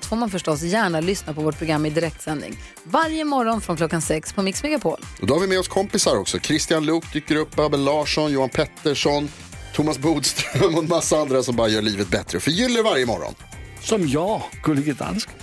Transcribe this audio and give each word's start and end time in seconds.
allt 0.00 0.06
får 0.06 0.16
man 0.16 0.30
förstås 0.30 0.62
gärna 0.62 1.00
lyssna 1.00 1.34
på 1.34 1.40
vårt 1.40 1.58
program 1.58 1.86
i 1.86 1.90
direktsändning. 1.90 2.56
Varje 2.84 3.24
morgon 3.24 3.60
från 3.60 3.76
klockan 3.76 4.02
sex 4.02 4.32
på 4.32 4.42
Mix 4.42 4.62
Megapol. 4.62 5.00
Och 5.20 5.26
då 5.26 5.34
har 5.34 5.40
vi 5.40 5.46
med 5.46 5.58
oss 5.58 5.68
kompisar 5.68 6.16
också. 6.16 6.38
Christian 6.38 6.86
Luuk 6.86 7.12
dyker 7.12 7.36
upp, 7.36 7.58
Abel 7.58 7.84
Larsson, 7.84 8.32
Johan 8.32 8.48
Pettersson, 8.48 9.28
Thomas 9.74 9.98
Bodström 9.98 10.74
och 10.74 10.82
en 10.82 10.88
massa 10.88 11.16
andra 11.16 11.42
som 11.42 11.56
bara 11.56 11.68
gör 11.68 11.82
livet 11.82 12.08
bättre 12.08 12.36
och 12.36 12.42
förgyller 12.42 12.82
varje 12.82 13.06
morgon. 13.06 13.34
Som 13.82 14.08
jag, 14.08 14.42
Gullige 14.62 14.92
Dansken. 14.92 15.34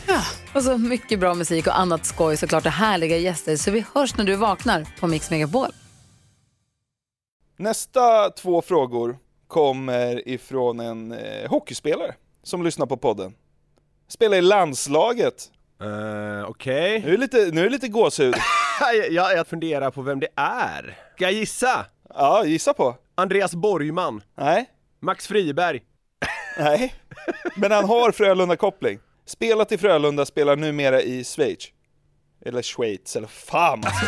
Och 0.54 0.64
så 0.64 0.78
mycket 0.78 1.20
bra 1.20 1.34
musik 1.34 1.68
och 1.68 1.80
annat 1.80 2.06
skoj 2.06 2.38
såklart 2.38 2.66
och 2.66 2.72
härliga 2.72 3.18
gäster. 3.18 3.56
Så 3.56 3.72
vi 3.72 3.86
hörs 3.94 4.18
när 4.18 4.26
du 4.26 4.36
vaknar 4.36 4.88
på 5.00 5.08
Mix 5.08 5.30
Megapol. 5.30 5.70
Nästa 7.58 8.30
två 8.30 8.62
frågor 8.62 9.18
kommer 9.48 10.28
ifrån 10.28 10.80
en 10.80 11.12
eh, 11.12 11.50
hockeyspelare 11.50 12.16
som 12.44 12.64
lyssnar 12.64 12.86
på 12.86 12.98
podden. 12.98 13.34
Spelar 14.08 14.38
i 14.38 14.42
landslaget. 14.42 15.52
Uh, 15.84 16.50
Okej. 16.50 17.00
Nu 17.00 17.08
är 17.08 17.12
det 17.12 17.18
lite, 17.18 17.50
nu 17.52 17.66
är 17.66 17.70
lite 17.70 17.88
gåshud. 17.88 18.36
jag, 19.12 19.34
jag 19.38 19.48
funderar 19.48 19.92
på 19.92 20.02
vem 20.02 20.20
det 20.20 20.28
är. 20.36 20.98
Ska 21.16 21.24
jag 21.24 21.34
gissa? 21.34 21.86
Ja, 22.10 22.46
gissa 22.46 22.74
på. 22.74 22.96
Andreas 23.16 23.56
Borgman. 23.56 24.22
Nej, 24.38 24.70
Max 25.00 25.28
Friberg. 25.28 25.82
nej. 26.58 26.94
Men 27.56 27.72
han 27.72 27.86
har 27.86 28.12
Frölunda-koppling. 28.12 29.00
Spelat 29.26 29.72
i 29.72 29.78
Frölunda, 29.78 30.26
spelar 30.26 30.56
numera 30.56 31.02
i 31.02 31.24
Schweiz. 31.24 31.66
Eller 32.46 32.62
Schweiz, 32.62 33.16
eller 33.16 33.28
fan 33.28 33.84
alltså. 33.86 34.06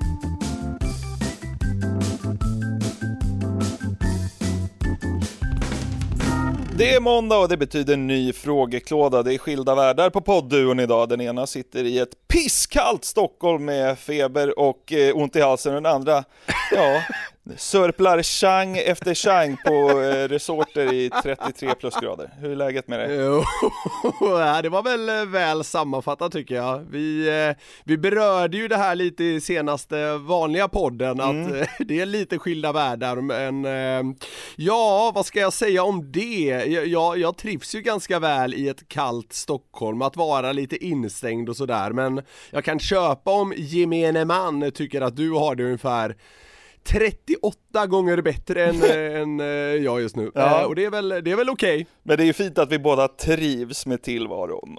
Det 6.78 6.94
är 6.94 7.00
måndag 7.00 7.38
och 7.38 7.48
det 7.48 7.56
betyder 7.56 7.96
ny 7.96 8.32
frågeklåda. 8.32 9.22
Det 9.22 9.34
är 9.34 9.38
skilda 9.38 9.74
världar 9.74 10.10
på 10.10 10.20
poddduon 10.20 10.80
idag. 10.80 11.08
Den 11.08 11.20
ena 11.20 11.46
sitter 11.46 11.84
i 11.84 11.98
ett 11.98 12.28
pisskallt 12.28 13.04
Stockholm 13.04 13.64
med 13.64 13.98
feber 13.98 14.58
och 14.58 14.92
eh, 14.92 15.16
ont 15.16 15.36
i 15.36 15.40
halsen 15.40 15.74
och 15.74 15.82
den 15.82 15.92
andra, 15.92 16.24
ja, 16.72 17.02
sörplar 17.56 18.22
chang 18.22 18.76
efter 18.78 19.14
chang 19.14 19.56
på 19.66 20.00
eh, 20.00 20.28
resorter 20.28 20.92
i 20.92 21.10
33 21.22 21.74
plusgrader. 21.74 22.30
Hur 22.40 22.50
är 22.50 22.56
läget 22.56 22.88
med 22.88 22.98
dig? 22.98 23.08
Det 24.62 24.68
var 24.68 24.82
väl 24.82 25.08
eh, 25.08 25.24
väl 25.24 25.64
sammanfattat 25.64 26.32
tycker 26.32 26.54
jag. 26.54 26.78
Vi, 26.90 27.28
eh, 27.28 27.56
vi 27.84 27.98
berörde 27.98 28.56
ju 28.56 28.68
det 28.68 28.76
här 28.76 28.94
lite 28.94 29.24
i 29.24 29.40
senaste 29.40 30.16
vanliga 30.16 30.68
podden, 30.68 31.20
att 31.20 31.52
eh, 31.52 31.66
det 31.86 32.00
är 32.00 32.06
lite 32.06 32.38
skilda 32.38 32.72
världar, 32.72 33.16
men 33.16 33.64
ja, 34.56 35.12
vad 35.14 35.26
ska 35.26 35.40
jag 35.40 35.52
säga 35.52 35.82
om 35.82 36.12
det? 36.12 36.64
Jag, 36.86 37.18
jag 37.18 37.36
trivs 37.36 37.74
ju 37.74 37.80
ganska 37.80 38.18
väl 38.18 38.54
i 38.54 38.68
ett 38.68 38.88
kallt 38.88 39.32
Stockholm, 39.32 40.02
att 40.02 40.16
vara 40.16 40.52
lite 40.52 40.84
instängd 40.84 41.48
och 41.48 41.56
sådär, 41.56 41.90
men 41.90 42.22
jag 42.50 42.64
kan 42.64 42.78
köpa 42.78 43.30
om 43.30 43.52
gemene 43.56 44.24
man 44.24 44.70
tycker 44.72 45.00
att 45.00 45.16
du 45.16 45.30
har 45.30 45.54
det 45.54 45.64
ungefär 45.64 46.16
38 46.86 47.86
gånger 47.86 48.22
bättre 48.22 48.64
än, 48.64 48.82
eh, 48.82 49.20
än 49.20 49.40
eh, 49.40 49.46
jag 49.84 50.00
just 50.00 50.16
nu. 50.16 50.30
Ja. 50.34 50.60
Eh, 50.60 50.66
och 50.66 50.74
det 50.74 50.84
är 50.84 50.90
väl, 50.90 51.08
det 51.08 51.30
är 51.30 51.36
väl 51.36 51.50
okej. 51.50 51.86
Men 52.02 52.16
det 52.16 52.22
är 52.22 52.26
ju 52.26 52.32
fint 52.32 52.58
att 52.58 52.72
vi 52.72 52.78
båda 52.78 53.08
trivs 53.08 53.86
med 53.86 54.02
tillvaron. 54.02 54.78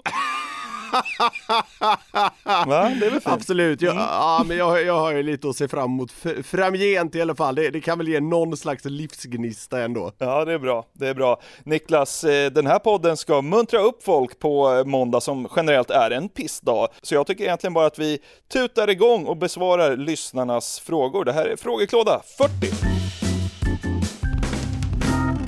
Va? 2.44 2.92
Det 3.00 3.06
är 3.06 3.10
väl 3.10 3.10
fint? 3.10 3.26
Absolut, 3.26 3.82
jag, 3.82 3.96
ja, 3.96 4.44
men 4.46 4.56
jag, 4.56 4.84
jag 4.84 4.98
har 4.98 5.12
ju 5.12 5.22
lite 5.22 5.48
att 5.48 5.56
se 5.56 5.68
fram 5.68 5.90
emot 5.90 6.12
framgent 6.42 7.14
i 7.14 7.22
alla 7.22 7.34
fall. 7.34 7.54
Det, 7.54 7.70
det 7.70 7.80
kan 7.80 7.98
väl 7.98 8.08
ge 8.08 8.20
någon 8.20 8.56
slags 8.56 8.84
livsgnista 8.84 9.82
ändå. 9.82 10.12
Ja, 10.18 10.44
det 10.44 10.52
är 10.52 10.58
bra. 10.58 10.86
Det 10.92 11.08
är 11.08 11.14
bra. 11.14 11.40
Niklas, 11.64 12.24
eh, 12.24 12.50
den 12.50 12.66
här 12.66 12.78
podden 12.78 13.16
ska 13.16 13.42
muntra 13.42 13.80
upp 13.80 14.02
folk 14.02 14.38
på 14.38 14.74
eh, 14.74 14.84
måndag 14.84 15.20
som 15.20 15.48
generellt 15.56 15.90
är 15.90 16.10
en 16.10 16.28
pissdag. 16.28 16.88
Så 17.02 17.14
jag 17.14 17.26
tycker 17.26 17.44
egentligen 17.44 17.74
bara 17.74 17.86
att 17.86 17.98
vi 17.98 18.18
tutar 18.52 18.90
igång 18.90 19.24
och 19.24 19.36
besvarar 19.36 19.96
lyssnarnas 19.96 20.80
frågor. 20.80 21.24
Det 21.24 21.32
här 21.32 21.46
är 21.46 21.56
frågeklåda 21.56 22.20
40. 22.38 22.98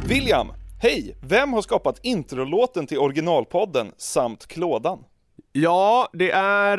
William, 0.09 0.53
hej! 0.83 1.17
Vem 1.23 1.53
har 1.53 1.63
skapat 1.63 1.99
introlåten 2.03 2.87
till 2.87 2.99
originalpodden 2.99 3.93
samt 3.97 4.47
klådan? 4.47 4.99
Ja, 5.53 6.09
det 6.13 6.31
är 6.31 6.79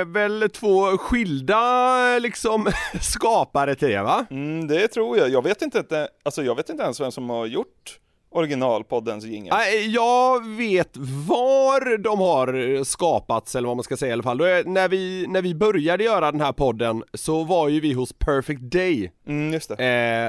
eh, 0.00 0.04
väl 0.06 0.50
två 0.50 0.98
skilda 0.98 2.18
liksom 2.18 2.66
skapare 3.00 3.74
till 3.74 3.88
det 3.88 4.02
va? 4.02 4.26
Mm, 4.30 4.68
det 4.68 4.88
tror 4.88 5.18
jag. 5.18 5.28
Jag 5.30 5.42
vet 5.42 5.62
inte, 5.62 5.78
inte- 5.78 6.08
alltså 6.24 6.42
jag 6.42 6.54
vet 6.54 6.68
inte 6.68 6.82
ens 6.82 7.00
vem 7.00 7.12
som 7.12 7.30
har 7.30 7.46
gjort 7.46 7.98
originalpoddens 8.30 9.24
jingel. 9.24 9.54
Jag 9.94 10.46
vet 10.46 10.96
var 11.28 11.98
de 11.98 12.18
har 12.20 12.84
skapats, 12.84 13.54
eller 13.54 13.68
vad 13.68 13.76
man 13.76 13.84
ska 13.84 13.96
säga 13.96 14.10
i 14.10 14.12
alla 14.12 14.22
fall. 14.22 14.40
Är, 14.40 14.64
när, 14.64 14.88
vi, 14.88 15.26
när 15.28 15.42
vi 15.42 15.54
började 15.54 16.04
göra 16.04 16.32
den 16.32 16.40
här 16.40 16.52
podden 16.52 17.02
så 17.14 17.44
var 17.44 17.68
ju 17.68 17.80
vi 17.80 17.92
hos 17.92 18.12
Perfect 18.12 18.60
Day. 18.62 19.12
Mm, 19.26 19.52
just 19.52 19.76
det. 19.76 19.84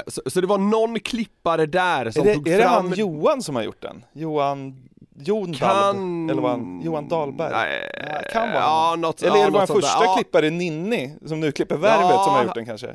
Eh, 0.05 0.11
så, 0.11 0.21
så 0.25 0.41
det 0.41 0.47
var 0.47 0.57
någon 0.57 0.99
klippare 0.99 1.65
där 1.65 2.05
Är 2.05 2.11
som 2.11 2.23
det, 2.25 2.33
tog 2.33 2.47
är 2.47 2.57
det 2.57 2.63
fram... 2.63 2.73
han 2.89 2.93
Johan 2.99 3.41
som 3.41 3.55
har 3.55 3.63
gjort 3.63 3.81
den? 3.81 4.03
Johan... 4.13 4.75
Jon 5.19 5.53
Kan- 5.53 5.69
Dalb, 5.69 6.31
eller 6.31 6.47
han, 6.47 6.81
Johan 6.81 7.07
Dahlberg? 7.07 7.51
Nej, 7.51 7.89
Ja, 8.07 8.29
kan 8.31 8.49
vara 8.51 8.61
ja, 8.63 8.95
något- 8.97 9.21
Eller 9.21 9.35
ja, 9.35 9.41
är 9.41 9.45
det 9.45 9.51
vår 9.51 9.59
där. 9.59 9.65
första 9.67 10.03
Ja. 10.05 10.13
klippare 10.15 10.49
Ninni, 10.49 11.13
som 11.25 11.39
nu 11.39 11.51
klipper 11.51 11.77
Värvet, 11.77 12.09
Ja. 12.09 12.23
som 12.23 12.33
har 12.33 12.43
gjort 12.43 12.55
den 12.55 12.65
kanske? 12.65 12.87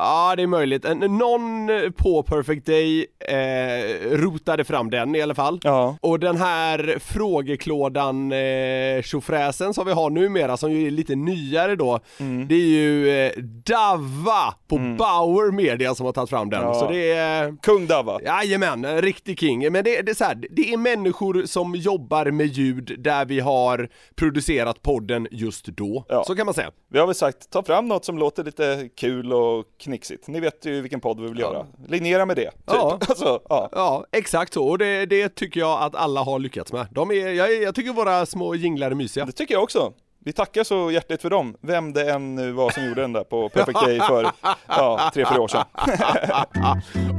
Ja, 0.00 0.34
det 0.36 0.42
är 0.42 0.46
möjligt. 0.46 0.84
En, 0.84 0.98
någon 0.98 1.68
på 1.96 2.22
Perfect 2.22 2.66
Day 2.66 3.06
eh, 3.28 4.16
rotade 4.16 4.64
fram 4.64 4.90
den 4.90 5.14
i 5.14 5.22
alla 5.22 5.34
fall. 5.34 5.60
Ja. 5.62 5.96
Och 6.00 6.20
den 6.20 6.36
här 6.36 6.98
frågeklådan 7.00 8.32
eh, 8.32 9.02
tjofräsen 9.02 9.74
som 9.74 9.86
vi 9.86 9.92
har 9.92 10.10
numera, 10.10 10.56
som 10.56 10.72
ju 10.72 10.86
är 10.86 10.90
lite 10.90 11.14
nyare 11.16 11.76
då, 11.76 12.00
Mm. 12.20 12.48
det 12.48 12.54
är 12.54 12.58
ju 12.68 13.08
eh, 13.10 13.32
Davva 13.66 14.54
på 14.68 14.76
Bauer 14.78 15.52
Media 15.52 15.94
som 15.94 16.06
har 16.06 16.12
tagit 16.12 16.30
fram 16.30 16.50
den. 16.50 16.62
Ja. 16.62 16.74
Så 16.74 16.90
det 16.90 17.10
är... 17.12 17.56
Kung 17.62 17.86
Davva. 17.86 18.20
Jajamän, 18.22 18.84
en 18.84 19.02
riktig 19.02 19.40
king. 19.40 19.72
Men 19.72 19.84
det, 19.84 20.02
det, 20.02 20.10
är 20.10 20.14
så 20.14 20.24
här, 20.24 20.44
det 20.50 20.72
är 20.72 20.76
människor 20.76 21.42
som 21.46 21.74
jobbar 21.74 22.30
med 22.30 22.46
ljud 22.46 22.94
där 22.98 23.24
vi 23.24 23.40
har 23.40 23.88
producerat 24.16 24.82
podden 24.82 25.28
just 25.30 25.66
då. 25.66 26.04
Ja. 26.08 26.24
Så 26.26 26.34
kan 26.36 26.44
man 26.46 26.54
säga. 26.54 26.70
Vi 26.90 26.98
har 26.98 27.06
väl 27.06 27.14
sagt, 27.14 27.50
ta 27.50 27.62
fram 27.62 27.88
något 27.88 28.04
som 28.04 28.18
låter 28.18 28.44
lite 28.44 28.88
kul 28.96 29.32
och 29.32 29.64
knixigt. 29.90 30.28
Ni 30.28 30.40
vet 30.40 30.66
ju 30.66 30.80
vilken 30.80 31.00
podd 31.00 31.20
vi 31.20 31.28
vill 31.28 31.38
göra. 31.38 31.66
Linnera 31.88 32.26
med 32.26 32.36
det, 32.36 32.50
typ. 32.50 32.60
Ja. 32.66 32.98
Alltså, 33.08 33.42
ja. 33.48 33.68
Ja, 33.72 34.04
exakt 34.12 34.54
så. 34.54 34.68
Och 34.68 34.78
det, 34.78 35.06
det 35.06 35.28
tycker 35.28 35.60
jag 35.60 35.82
att 35.82 35.94
alla 35.94 36.22
har 36.22 36.38
lyckats 36.38 36.72
med. 36.72 36.86
De 36.90 37.10
är, 37.10 37.28
jag, 37.28 37.62
jag 37.62 37.74
tycker 37.74 37.92
våra 37.92 38.26
små 38.26 38.54
jinglar 38.54 38.90
är 38.90 38.94
mysiga. 38.94 39.24
Det 39.24 39.32
tycker 39.32 39.54
jag 39.54 39.62
också. 39.62 39.92
Vi 40.24 40.32
tackar 40.32 40.64
så 40.64 40.90
hjärtligt 40.90 41.22
för 41.22 41.30
dem, 41.30 41.56
vem 41.60 41.92
det 41.92 42.10
än 42.10 42.34
nu 42.34 42.52
var 42.52 42.70
som 42.70 42.84
gjorde 42.84 43.00
den 43.00 43.12
där 43.12 43.24
på 43.24 43.48
Perfect 43.48 43.80
Day 43.80 44.00
för, 44.00 44.30
ja, 44.66 45.10
tre, 45.14 45.24
fyra 45.30 45.40
år 45.40 45.48
sedan. 45.48 45.64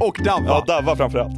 Och 0.00 0.18
Davva. 0.24 0.46
Ja, 0.46 0.64
Davva 0.66 0.96
framförallt. 0.96 1.32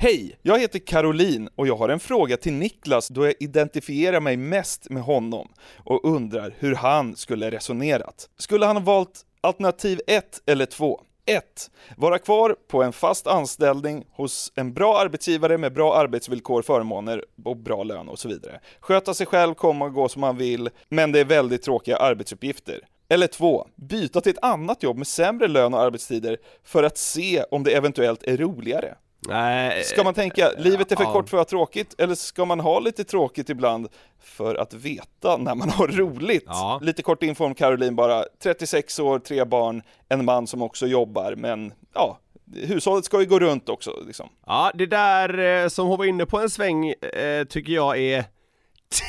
Hej, 0.00 0.38
jag 0.42 0.58
heter 0.58 0.78
Caroline 0.78 1.48
och 1.56 1.66
jag 1.66 1.76
har 1.76 1.88
en 1.88 2.00
fråga 2.00 2.36
till 2.36 2.52
Niklas 2.52 3.08
då 3.08 3.26
jag 3.26 3.34
identifierar 3.40 4.20
mig 4.20 4.36
mest 4.36 4.90
med 4.90 5.02
honom 5.02 5.48
och 5.84 6.04
undrar 6.04 6.54
hur 6.58 6.74
han 6.74 7.16
skulle 7.16 7.50
resonerat. 7.50 8.28
Skulle 8.38 8.66
han 8.66 8.76
ha 8.76 8.82
valt 8.82 9.24
alternativ 9.40 10.00
1 10.06 10.42
eller 10.46 10.66
2? 10.66 11.00
1. 11.26 11.70
Vara 11.96 12.18
kvar 12.18 12.56
på 12.68 12.82
en 12.82 12.92
fast 12.92 13.26
anställning 13.26 14.04
hos 14.10 14.52
en 14.54 14.74
bra 14.74 14.98
arbetsgivare 14.98 15.58
med 15.58 15.72
bra 15.72 15.96
arbetsvillkor, 15.96 16.62
förmåner 16.62 17.24
och 17.44 17.56
bra 17.56 17.82
lön 17.82 18.08
och 18.08 18.18
så 18.18 18.28
vidare. 18.28 18.60
Sköta 18.80 19.14
sig 19.14 19.26
själv, 19.26 19.54
komma 19.54 19.84
och 19.84 19.92
gå 19.92 20.08
som 20.08 20.20
man 20.20 20.36
vill, 20.36 20.70
men 20.88 21.12
det 21.12 21.20
är 21.20 21.24
väldigt 21.24 21.62
tråkiga 21.62 21.96
arbetsuppgifter. 21.96 22.80
Eller 23.08 23.26
2. 23.26 23.66
Byta 23.76 24.20
till 24.20 24.32
ett 24.32 24.44
annat 24.44 24.82
jobb 24.82 24.96
med 24.96 25.06
sämre 25.06 25.48
lön 25.48 25.74
och 25.74 25.80
arbetstider 25.80 26.36
för 26.64 26.82
att 26.82 26.98
se 26.98 27.42
om 27.50 27.64
det 27.64 27.76
eventuellt 27.76 28.22
är 28.22 28.36
roligare. 28.36 28.94
Nej, 29.28 29.84
Ska 29.84 30.04
man 30.04 30.14
tänka, 30.14 30.50
livet 30.58 30.92
är 30.92 30.96
för 30.96 31.04
ja. 31.04 31.12
kort 31.12 31.28
för 31.28 31.36
att 31.36 31.40
ha 31.40 31.58
tråkigt, 31.58 31.94
eller 31.98 32.14
ska 32.14 32.44
man 32.44 32.60
ha 32.60 32.78
lite 32.78 33.04
tråkigt 33.04 33.50
ibland 33.50 33.88
för 34.22 34.54
att 34.54 34.74
veta 34.74 35.36
när 35.36 35.54
man 35.54 35.70
har 35.70 35.86
roligt? 35.88 36.44
Ja. 36.46 36.78
Lite 36.82 37.02
kort 37.02 37.22
info 37.22 37.44
om 37.44 37.54
Caroline 37.54 37.96
bara, 37.96 38.24
36 38.42 38.98
år, 38.98 39.18
tre 39.18 39.44
barn, 39.44 39.82
en 40.08 40.24
man 40.24 40.46
som 40.46 40.62
också 40.62 40.86
jobbar, 40.86 41.34
men 41.36 41.72
ja, 41.94 42.18
hushållet 42.54 43.04
ska 43.04 43.20
ju 43.20 43.26
gå 43.26 43.38
runt 43.38 43.68
också 43.68 43.92
liksom. 44.06 44.28
Ja, 44.46 44.70
det 44.74 44.86
där 44.86 45.38
eh, 45.38 45.68
som 45.68 45.86
hon 45.86 45.98
var 45.98 46.04
inne 46.04 46.26
på 46.26 46.40
en 46.40 46.50
sväng 46.50 46.88
eh, 46.88 47.44
tycker 47.44 47.72
jag 47.72 47.98
är 47.98 48.24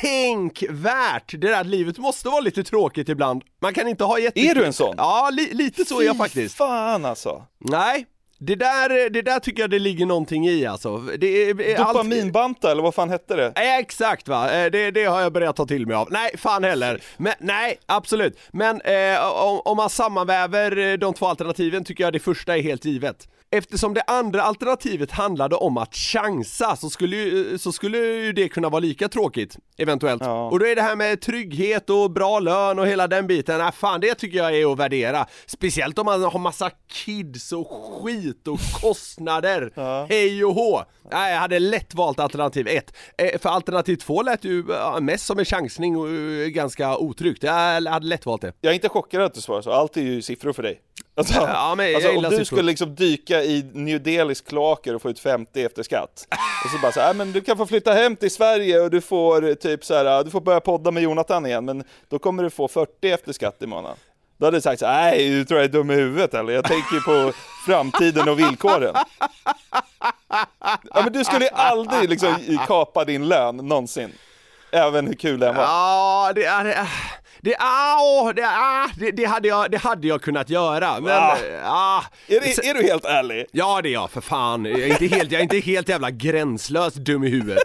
tänkvärt! 0.02 1.30
Det 1.30 1.36
där 1.36 1.60
att 1.60 1.66
livet 1.66 1.98
måste 1.98 2.28
vara 2.28 2.40
lite 2.40 2.64
tråkigt 2.64 3.08
ibland. 3.08 3.42
Man 3.60 3.74
kan 3.74 3.88
inte 3.88 4.04
ha 4.04 4.18
jätte... 4.18 4.40
Är 4.40 4.54
du 4.54 4.64
en 4.64 4.72
sån? 4.72 4.94
Ja, 4.98 5.30
li 5.32 5.54
lite 5.54 5.84
så 5.84 6.00
är 6.00 6.04
jag 6.04 6.14
Fy 6.14 6.18
faktiskt. 6.18 6.54
fan 6.54 7.04
alltså. 7.04 7.46
Nej, 7.58 8.06
det 8.42 8.54
där, 8.54 9.10
det 9.10 9.22
där 9.22 9.38
tycker 9.38 9.62
jag 9.62 9.70
det 9.70 9.78
ligger 9.78 10.06
någonting 10.06 10.46
i 10.48 10.66
alltså. 10.66 10.96
Det 10.98 11.26
är, 11.26 11.60
är 11.60 11.76
allt- 11.78 11.88
Dopaminbanta 11.94 12.70
eller 12.70 12.82
vad 12.82 12.94
fan 12.94 13.10
hette 13.10 13.36
det? 13.36 13.46
Eh, 13.56 13.76
Exakt 13.78 14.28
va, 14.28 14.50
Eh, 14.52 14.70
det, 14.70 14.90
det 14.90 15.04
har 15.04 15.20
jag 15.20 15.32
börjat 15.32 15.56
ta 15.56 15.66
till 15.66 15.86
mig 15.86 15.96
av. 15.96 16.08
Nej, 16.10 16.30
fan 16.38 16.64
heller. 16.64 17.00
Men, 17.16 17.32
nej, 17.40 17.78
absolut. 17.86 18.38
Men 18.52 18.80
eh, 18.80 19.26
om, 19.44 19.60
om 19.64 19.76
man 19.76 19.90
sammanväver 19.90 20.78
eh, 20.78 20.92
de 20.98 21.14
två 21.14 21.26
alternativen 21.26 21.84
tycker 21.84 22.04
jag 22.04 22.12
det 22.12 22.18
första 22.18 22.56
är 22.56 22.62
helt 22.62 22.84
givet. 22.84 23.28
Eftersom 23.52 23.94
det 23.94 24.02
andra 24.06 24.42
alternativet 24.42 25.10
handlade 25.10 25.56
om 25.56 25.76
att 25.76 25.94
chansa 25.94 26.76
så 26.76 26.90
skulle 26.90 27.16
ju, 27.16 27.58
så 27.58 27.72
skulle 27.72 27.98
ju 27.98 28.32
det 28.32 28.48
kunna 28.48 28.68
vara 28.68 28.80
lika 28.80 29.08
tråkigt, 29.08 29.56
eventuellt. 29.78 30.22
Ja. 30.24 30.48
Och 30.50 30.58
då 30.58 30.66
är 30.66 30.76
det 30.76 30.82
här 30.82 30.96
med 30.96 31.20
trygghet 31.20 31.90
och 31.90 32.10
bra 32.10 32.38
lön 32.38 32.78
och 32.78 32.86
hela 32.86 33.08
den 33.08 33.26
biten, 33.26 33.58
nej 33.58 33.72
fan 33.72 34.00
det 34.00 34.14
tycker 34.14 34.38
jag 34.38 34.56
är 34.56 34.72
att 34.72 34.78
värdera. 34.78 35.26
Speciellt 35.46 35.98
om 35.98 36.04
man 36.06 36.22
har 36.22 36.38
massa 36.38 36.70
kids 36.92 37.52
och 37.52 37.68
skit 37.70 38.48
och 38.48 38.58
kostnader. 38.80 39.72
Hej 40.08 40.44
och 40.44 40.54
hå! 40.54 40.82
Nej, 41.12 41.32
jag 41.32 41.40
hade 41.40 41.58
lätt 41.58 41.94
valt 41.94 42.20
alternativ 42.20 42.68
ett. 42.68 42.94
Eh, 43.18 43.40
För 43.40 43.48
alternativ 43.48 43.96
två 43.96 44.22
lät 44.22 44.44
ju 44.44 44.64
ja, 44.68 44.98
mest 45.00 45.26
som 45.26 45.38
en 45.38 45.44
chansning 45.44 45.96
och 45.96 46.08
eh, 46.08 46.46
ganska 46.48 46.96
otryggt. 46.96 47.42
Jag 47.42 47.52
hade 47.52 48.06
lätt 48.06 48.26
valt 48.26 48.42
det. 48.42 48.52
Jag 48.60 48.70
är 48.70 48.74
inte 48.74 48.88
chockad 48.88 49.22
att 49.22 49.34
du 49.34 49.40
svarar 49.40 49.62
så, 49.62 49.72
allt 49.72 49.96
är 49.96 50.00
ju 50.00 50.22
siffror 50.22 50.52
för 50.52 50.62
dig. 50.62 50.80
Alltså, 51.20 51.40
Ja, 51.40 51.74
men 51.76 51.94
alltså 51.94 52.10
om 52.16 52.22
du 52.22 52.44
skulle 52.44 52.62
liksom 52.62 52.94
dyka 52.94 53.42
i 53.42 53.70
New 53.72 54.02
Delis 54.02 54.40
kloaker 54.40 54.94
och 54.94 55.02
få 55.02 55.10
ut 55.10 55.18
50 55.20 55.64
efter 55.64 55.82
skatt, 55.82 56.26
och 56.64 56.70
så 56.70 56.78
bara 56.82 56.92
så 56.92 57.00
här, 57.00 57.06
"Nej, 57.06 57.14
men 57.16 57.32
du 57.32 57.40
kan 57.40 57.56
få 57.56 57.66
flytta 57.66 57.92
hem 57.92 58.16
till 58.16 58.30
Sverige 58.30 58.80
och 58.80 58.90
du 58.90 59.00
får 59.00 59.48
eh, 59.48 59.54
typ 59.54 59.84
så 59.84 59.94
här, 59.94 60.24
du 60.24 60.30
får 60.30 60.40
börja 60.40 60.60
podda 60.60 60.90
med 60.90 61.02
Jonathan 61.02 61.46
igen, 61.46 61.64
men 61.64 61.84
då 62.08 62.18
kommer 62.18 62.42
du 62.42 62.50
få 62.50 62.68
40 62.68 63.10
efter 63.10 63.32
skatt 63.32 63.56
i 63.62 63.66
månaden. 63.66 63.96
Då 64.38 64.46
hade 64.46 64.56
du 64.56 64.60
sagt 64.60 64.80
så 64.80 64.86
nej 64.86 65.28
du 65.30 65.44
tror 65.44 65.60
jag 65.60 65.64
är 65.64 65.72
dum 65.72 65.90
i 65.90 65.94
huvudet 65.94 66.34
eller? 66.34 66.52
Jag 66.52 66.64
tänker 66.64 67.00
på 67.00 67.32
framtiden 67.66 68.28
och 68.28 68.38
villkoren. 68.38 68.94
Ja 70.94 71.02
men 71.04 71.12
du 71.12 71.24
skulle 71.24 71.44
ju 71.44 71.50
aldrig 71.54 72.08
liksom 72.10 72.34
kapa 72.66 73.04
din 73.04 73.28
lön 73.28 73.56
någonsin. 73.56 74.12
Även 74.72 75.06
hur 75.06 75.14
kul 75.14 75.40
den 75.40 75.56
var. 75.56 75.62
Ja, 75.62 76.32
det 76.34 76.44
är... 76.44 76.88
Det, 77.42 77.56
ah, 77.58 78.32
det, 78.32 78.46
ah, 78.46 78.88
det, 78.96 79.10
det, 79.10 79.24
hade 79.24 79.48
jag, 79.48 79.70
det 79.70 79.78
hade 79.78 80.08
jag 80.08 80.22
kunnat 80.22 80.50
göra, 80.50 81.00
men... 81.00 81.12
Ah. 81.12 81.36
Ah, 81.64 82.04
Är, 82.28 82.40
det, 82.40 82.68
är 82.68 82.74
du 82.74 82.82
helt 82.82 83.04
ärlig? 83.04 83.46
Ja 83.52 83.80
det 83.82 83.88
är 83.88 83.92
jag 83.92 84.10
för 84.10 84.20
fan, 84.20 84.64
jag 84.64 84.80
är 84.80 84.86
inte 84.86 85.16
helt, 85.16 85.32
jag 85.32 85.38
är 85.38 85.42
inte 85.42 85.58
helt 85.58 85.88
jävla 85.88 86.10
gränslöst 86.10 86.96
dum 86.96 87.24
i 87.24 87.28
huvudet. 87.28 87.62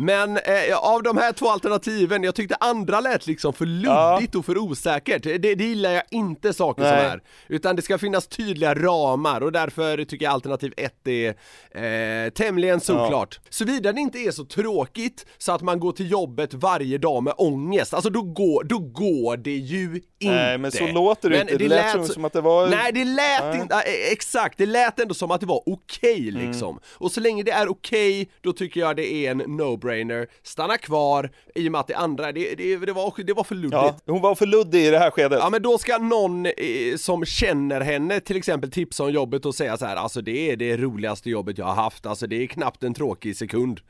Men 0.00 0.36
eh, 0.36 0.76
av 0.76 1.02
de 1.02 1.16
här 1.16 1.32
två 1.32 1.48
alternativen, 1.48 2.22
jag 2.22 2.34
tyckte 2.34 2.56
andra 2.60 3.00
lät 3.00 3.26
liksom 3.26 3.52
för 3.52 3.66
luddigt 3.66 4.34
och 4.34 4.44
för 4.46 4.58
osäkert. 4.58 5.22
Det, 5.22 5.38
det 5.38 5.64
gillar 5.64 5.90
jag 5.90 6.02
inte 6.10 6.52
saker 6.52 6.82
som 6.82 6.92
Nej. 6.92 7.04
är. 7.04 7.22
Utan 7.48 7.76
det 7.76 7.82
ska 7.82 7.98
finnas 7.98 8.26
tydliga 8.26 8.74
ramar 8.74 9.40
och 9.40 9.52
därför 9.52 10.04
tycker 10.04 10.24
jag 10.24 10.32
alternativ 10.32 10.72
ett 10.76 11.08
är 11.08 11.28
eh, 11.70 12.30
tämligen 12.30 12.80
solklart. 12.80 13.40
Såvida 13.50 13.92
det 13.92 14.00
inte 14.00 14.18
är 14.18 14.30
så 14.30 14.44
tråkigt 14.44 15.26
så 15.38 15.52
att 15.52 15.62
man 15.62 15.80
går 15.80 15.92
till 15.92 16.10
jobbet 16.10 16.54
varje 16.54 16.98
dag 16.98 17.22
med 17.22 17.34
ångest, 17.36 17.94
alltså 17.94 18.10
då 18.10 18.22
går, 18.22 18.64
då 18.64 18.78
går 18.78 19.17
det 19.36 19.50
ju 19.56 20.00
inte. 20.20 20.34
Nej, 20.34 20.58
men 20.58 20.72
så 20.72 20.86
låter 20.86 21.30
det 21.30 21.40
inte. 21.40 21.56
Det 21.56 21.68
lät 21.68 21.92
som- 21.92 22.04
som 22.06 22.24
att 22.24 22.32
det 22.32 22.40
var- 22.40 22.68
Nej, 22.68 22.92
det 22.92 23.04
lät 23.04 23.42
Nej. 23.44 23.60
inte, 23.60 23.74
exakt, 24.12 24.58
det 24.58 24.66
lät 24.66 25.00
ändå 25.00 25.14
som 25.14 25.30
att 25.30 25.40
det 25.40 25.46
var 25.46 25.62
okej 25.66 26.28
Mm. 26.28 26.46
liksom. 26.48 26.80
Och 26.94 27.12
så 27.12 27.20
länge 27.20 27.42
det 27.42 27.50
är 27.50 27.70
okej, 27.70 28.28
då 28.40 28.52
tycker 28.52 28.80
jag 28.80 28.96
det 28.96 29.12
är 29.12 29.30
en 29.30 29.42
no-brainer. 29.42 30.26
Stanna 30.42 30.76
kvar, 30.78 31.30
i 31.54 31.68
och 31.68 31.72
med 31.72 31.80
att 31.80 31.86
det 31.86 31.94
andra, 31.94 32.32
det, 32.32 32.54
det, 32.54 32.76
det, 32.76 32.92
var, 32.92 33.24
det 33.26 33.32
var 33.32 33.44
för 33.44 33.54
luddigt. 33.54 33.72
Ja, 33.74 33.96
hon 34.06 34.20
var 34.22 34.34
för 34.34 34.46
luddig 34.46 34.86
i 34.86 34.90
det 34.90 34.98
här 34.98 35.10
skedet. 35.10 35.38
Ja 35.42 35.50
men 35.50 35.62
då 35.62 35.78
ska 35.78 35.98
någon 35.98 36.46
eh, 36.46 36.52
som 36.96 37.24
känner 37.24 37.80
henne 37.80 38.20
till 38.20 38.36
exempel 38.36 38.70
tipsa 38.70 39.04
om 39.04 39.10
jobbet 39.12 39.46
och 39.46 39.54
säga 39.54 39.76
så 39.76 39.86
här, 39.86 39.96
alltså 39.96 40.20
det 40.22 40.50
är 40.52 40.56
det 40.56 40.76
roligaste 40.76 41.30
jobbet 41.30 41.58
jag 41.58 41.64
har 41.66 41.74
haft, 41.74 42.06
alltså 42.06 42.26
det 42.26 42.42
är 42.42 42.46
knappt 42.46 42.82
en 42.82 42.94
tråkig 42.94 43.36
sekund. 43.36 43.80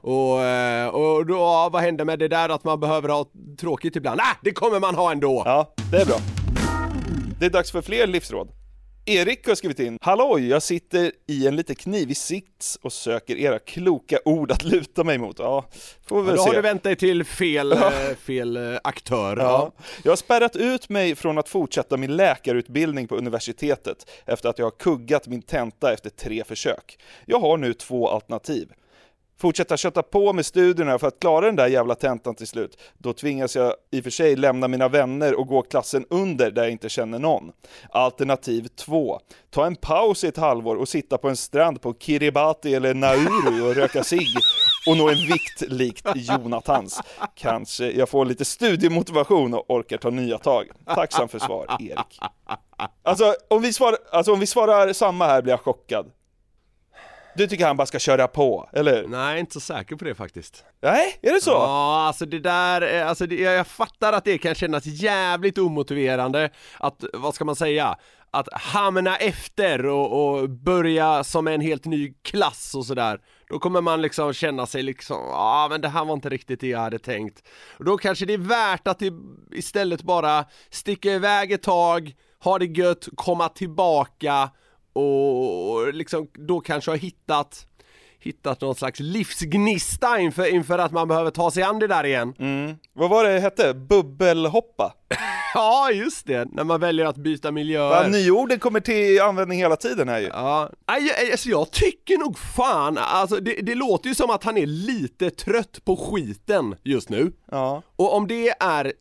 Och, 0.00 0.42
eh, 0.42 0.88
och 0.88 1.26
då, 1.26 1.68
vad 1.72 1.82
händer 1.82 2.04
med 2.04 2.18
det 2.18 2.28
där 2.28 2.48
att 2.48 2.64
man 2.64 2.80
behöver 2.80 3.08
ha 3.08 3.26
tråkigt 3.60 3.96
ibland? 3.96 4.20
Ah, 4.20 4.36
det 4.42 4.50
kommer 4.52 4.73
man 4.80 4.94
ha 4.94 5.12
ändå! 5.12 5.42
Ja, 5.46 5.74
det 5.90 5.96
är 5.96 6.06
bra. 6.06 6.16
Det 7.40 7.46
är 7.46 7.50
dags 7.50 7.72
för 7.72 7.82
fler 7.82 8.06
livsråd. 8.06 8.48
Erik 9.06 9.46
har 9.48 9.54
skrivit 9.54 9.78
in, 9.80 9.98
Halloj, 10.02 10.48
jag 10.48 10.62
sitter 10.62 11.12
i 11.28 11.46
en 11.46 11.56
lite 11.56 11.74
knivig 11.74 12.16
sits 12.16 12.78
och 12.82 12.92
söker 12.92 13.36
era 13.36 13.58
kloka 13.58 14.18
ord 14.24 14.50
att 14.52 14.64
luta 14.64 15.04
mig 15.04 15.18
mot. 15.18 15.38
Ja, 15.38 15.64
får 16.06 16.20
vi 16.22 16.26
väl 16.26 16.36
Då 16.36 16.42
se. 16.42 16.48
har 16.48 16.54
du 16.54 16.60
vänt 16.60 16.82
dig 16.82 16.96
till 16.96 17.24
fel, 17.24 17.72
eh, 17.72 17.90
fel 18.26 18.56
eh, 18.56 18.78
aktör. 18.84 19.36
Ja. 19.36 19.72
Jag 20.02 20.12
har 20.12 20.16
spärrat 20.16 20.56
ut 20.56 20.88
mig 20.88 21.14
från 21.14 21.38
att 21.38 21.48
fortsätta 21.48 21.96
min 21.96 22.16
läkarutbildning 22.16 23.08
på 23.08 23.16
universitetet 23.16 24.10
efter 24.26 24.48
att 24.48 24.58
jag 24.58 24.66
har 24.66 24.70
kuggat 24.78 25.26
min 25.26 25.42
tenta 25.42 25.92
efter 25.92 26.10
tre 26.10 26.44
försök. 26.44 26.98
Jag 27.26 27.40
har 27.40 27.56
nu 27.56 27.74
två 27.74 28.08
alternativ. 28.08 28.68
Fortsätta 29.36 29.76
kötta 29.76 30.02
på 30.02 30.32
med 30.32 30.46
studierna 30.46 30.98
för 30.98 31.08
att 31.08 31.20
klara 31.20 31.46
den 31.46 31.56
där 31.56 31.66
jävla 31.66 31.94
tentan 31.94 32.34
till 32.34 32.46
slut. 32.46 32.78
Då 32.98 33.12
tvingas 33.12 33.56
jag 33.56 33.74
i 33.90 34.00
och 34.00 34.04
för 34.04 34.10
sig 34.10 34.36
lämna 34.36 34.68
mina 34.68 34.88
vänner 34.88 35.34
och 35.40 35.46
gå 35.46 35.62
klassen 35.62 36.06
under 36.10 36.50
där 36.50 36.62
jag 36.62 36.72
inte 36.72 36.88
känner 36.88 37.18
någon. 37.18 37.52
Alternativ 37.90 38.68
2. 38.76 39.20
Ta 39.50 39.66
en 39.66 39.76
paus 39.76 40.24
i 40.24 40.26
ett 40.26 40.36
halvår 40.36 40.76
och 40.76 40.88
sitta 40.88 41.18
på 41.18 41.28
en 41.28 41.36
strand 41.36 41.82
på 41.82 41.94
Kiribati 41.94 42.74
eller 42.74 42.94
Nauru 42.94 43.68
och 43.68 43.74
röka 43.74 44.04
cigg 44.04 44.36
och 44.86 44.96
nå 44.96 45.08
en 45.08 45.16
vikt 45.16 45.60
likt 45.60 46.06
Jonathans. 46.14 47.00
Kanske 47.34 47.90
jag 47.90 48.08
får 48.08 48.24
lite 48.24 48.44
studiemotivation 48.44 49.54
och 49.54 49.70
orkar 49.70 49.96
ta 49.96 50.10
nya 50.10 50.38
tag. 50.38 50.68
Tacksam 50.86 51.28
för 51.28 51.38
svar, 51.38 51.76
Erik. 51.80 52.20
Alltså 53.02 53.34
om 53.48 53.62
vi 53.62 53.72
svarar, 53.72 53.98
alltså, 54.12 54.32
om 54.32 54.40
vi 54.40 54.46
svarar 54.46 54.92
samma 54.92 55.26
här 55.26 55.42
blir 55.42 55.52
jag 55.52 55.60
chockad. 55.60 56.10
Du 57.36 57.46
tycker 57.46 57.66
han 57.66 57.76
bara 57.76 57.86
ska 57.86 57.98
köra 57.98 58.28
på, 58.28 58.68
eller 58.72 58.96
hur? 58.96 59.08
Nej, 59.08 59.40
inte 59.40 59.52
så 59.52 59.60
säker 59.60 59.96
på 59.96 60.04
det 60.04 60.14
faktiskt. 60.14 60.64
Nej, 60.82 61.18
är 61.22 61.32
det 61.32 61.40
så? 61.40 61.50
Ja, 61.50 62.04
alltså 62.06 62.26
det 62.26 62.38
där, 62.38 62.94
eh, 62.94 63.08
alltså 63.08 63.26
det, 63.26 63.36
jag 63.36 63.54
jag 63.54 63.66
fattar 63.66 64.12
att 64.12 64.24
det 64.24 64.38
kan 64.38 64.54
kännas 64.54 64.86
jävligt 64.86 65.58
omotiverande 65.58 66.50
att, 66.78 67.04
vad 67.12 67.34
ska 67.34 67.44
man 67.44 67.56
säga, 67.56 67.96
att 68.30 68.48
hamna 68.52 69.16
efter 69.16 69.86
och, 69.86 70.38
och 70.38 70.50
börja 70.50 71.24
som 71.24 71.48
en 71.48 71.60
helt 71.60 71.84
ny 71.84 72.14
klass 72.22 72.74
och 72.74 72.86
sådär. 72.86 73.20
Då 73.48 73.58
kommer 73.58 73.80
man 73.80 74.02
liksom 74.02 74.32
känna 74.32 74.66
sig 74.66 74.82
liksom, 74.82 75.16
ja 75.30 75.66
men 75.70 75.80
det 75.80 75.88
här 75.88 76.04
var 76.04 76.14
inte 76.14 76.28
riktigt 76.28 76.60
det 76.60 76.68
jag 76.68 76.78
hade 76.78 76.98
tänkt. 76.98 77.42
Och 77.78 77.84
då 77.84 77.96
kanske 77.96 78.26
det 78.26 78.34
är 78.34 78.38
värt 78.38 78.88
att 78.88 78.98
det 78.98 79.12
istället 79.52 80.02
bara 80.02 80.44
sticka 80.70 81.12
iväg 81.12 81.52
ett 81.52 81.62
tag, 81.62 82.12
ha 82.44 82.58
det 82.58 82.66
gött, 82.66 83.08
komma 83.16 83.48
tillbaka 83.48 84.50
och 84.94 85.94
liksom 85.94 86.28
då 86.48 86.60
kanske 86.60 86.90
ha 86.90 86.96
hittat 86.96 87.66
hittat 88.24 88.60
någon 88.60 88.74
slags 88.74 89.00
livsgnista 89.00 90.18
inför, 90.18 90.46
inför 90.46 90.78
att 90.78 90.92
man 90.92 91.08
behöver 91.08 91.30
ta 91.30 91.50
sig 91.50 91.62
an 91.62 91.78
det 91.78 91.86
där 91.86 92.06
igen. 92.06 92.34
Mm. 92.38 92.76
Vad 92.92 93.10
var 93.10 93.24
det 93.24 93.40
hette? 93.40 93.74
Bubbelhoppa? 93.74 94.94
Ja, 95.56 95.90
just 95.90 96.26
det, 96.26 96.48
när 96.52 96.64
man 96.64 96.80
väljer 96.80 97.06
att 97.06 97.16
byta 97.16 97.52
miljöer. 97.52 98.02
Fan, 98.02 98.10
nyorden 98.10 98.58
kommer 98.58 98.80
till 98.80 99.20
användning 99.20 99.58
hela 99.58 99.76
tiden 99.76 100.08
här 100.08 100.20
ju. 100.20 100.26
Ja, 100.26 100.70
alltså 101.32 101.48
jag 101.48 101.70
tycker 101.70 102.18
nog 102.18 102.38
fan, 102.38 102.98
alltså 102.98 103.40
det, 103.40 103.54
det 103.54 103.74
låter 103.74 104.08
ju 104.08 104.14
som 104.14 104.30
att 104.30 104.44
han 104.44 104.56
är 104.56 104.66
lite 104.66 105.30
trött 105.30 105.84
på 105.84 105.96
skiten 105.96 106.76
just 106.82 107.08
nu. 107.08 107.32
Ja. 107.50 107.82
Och 107.96 108.16
om 108.16 108.26
det 108.26 108.48
är 108.60 108.92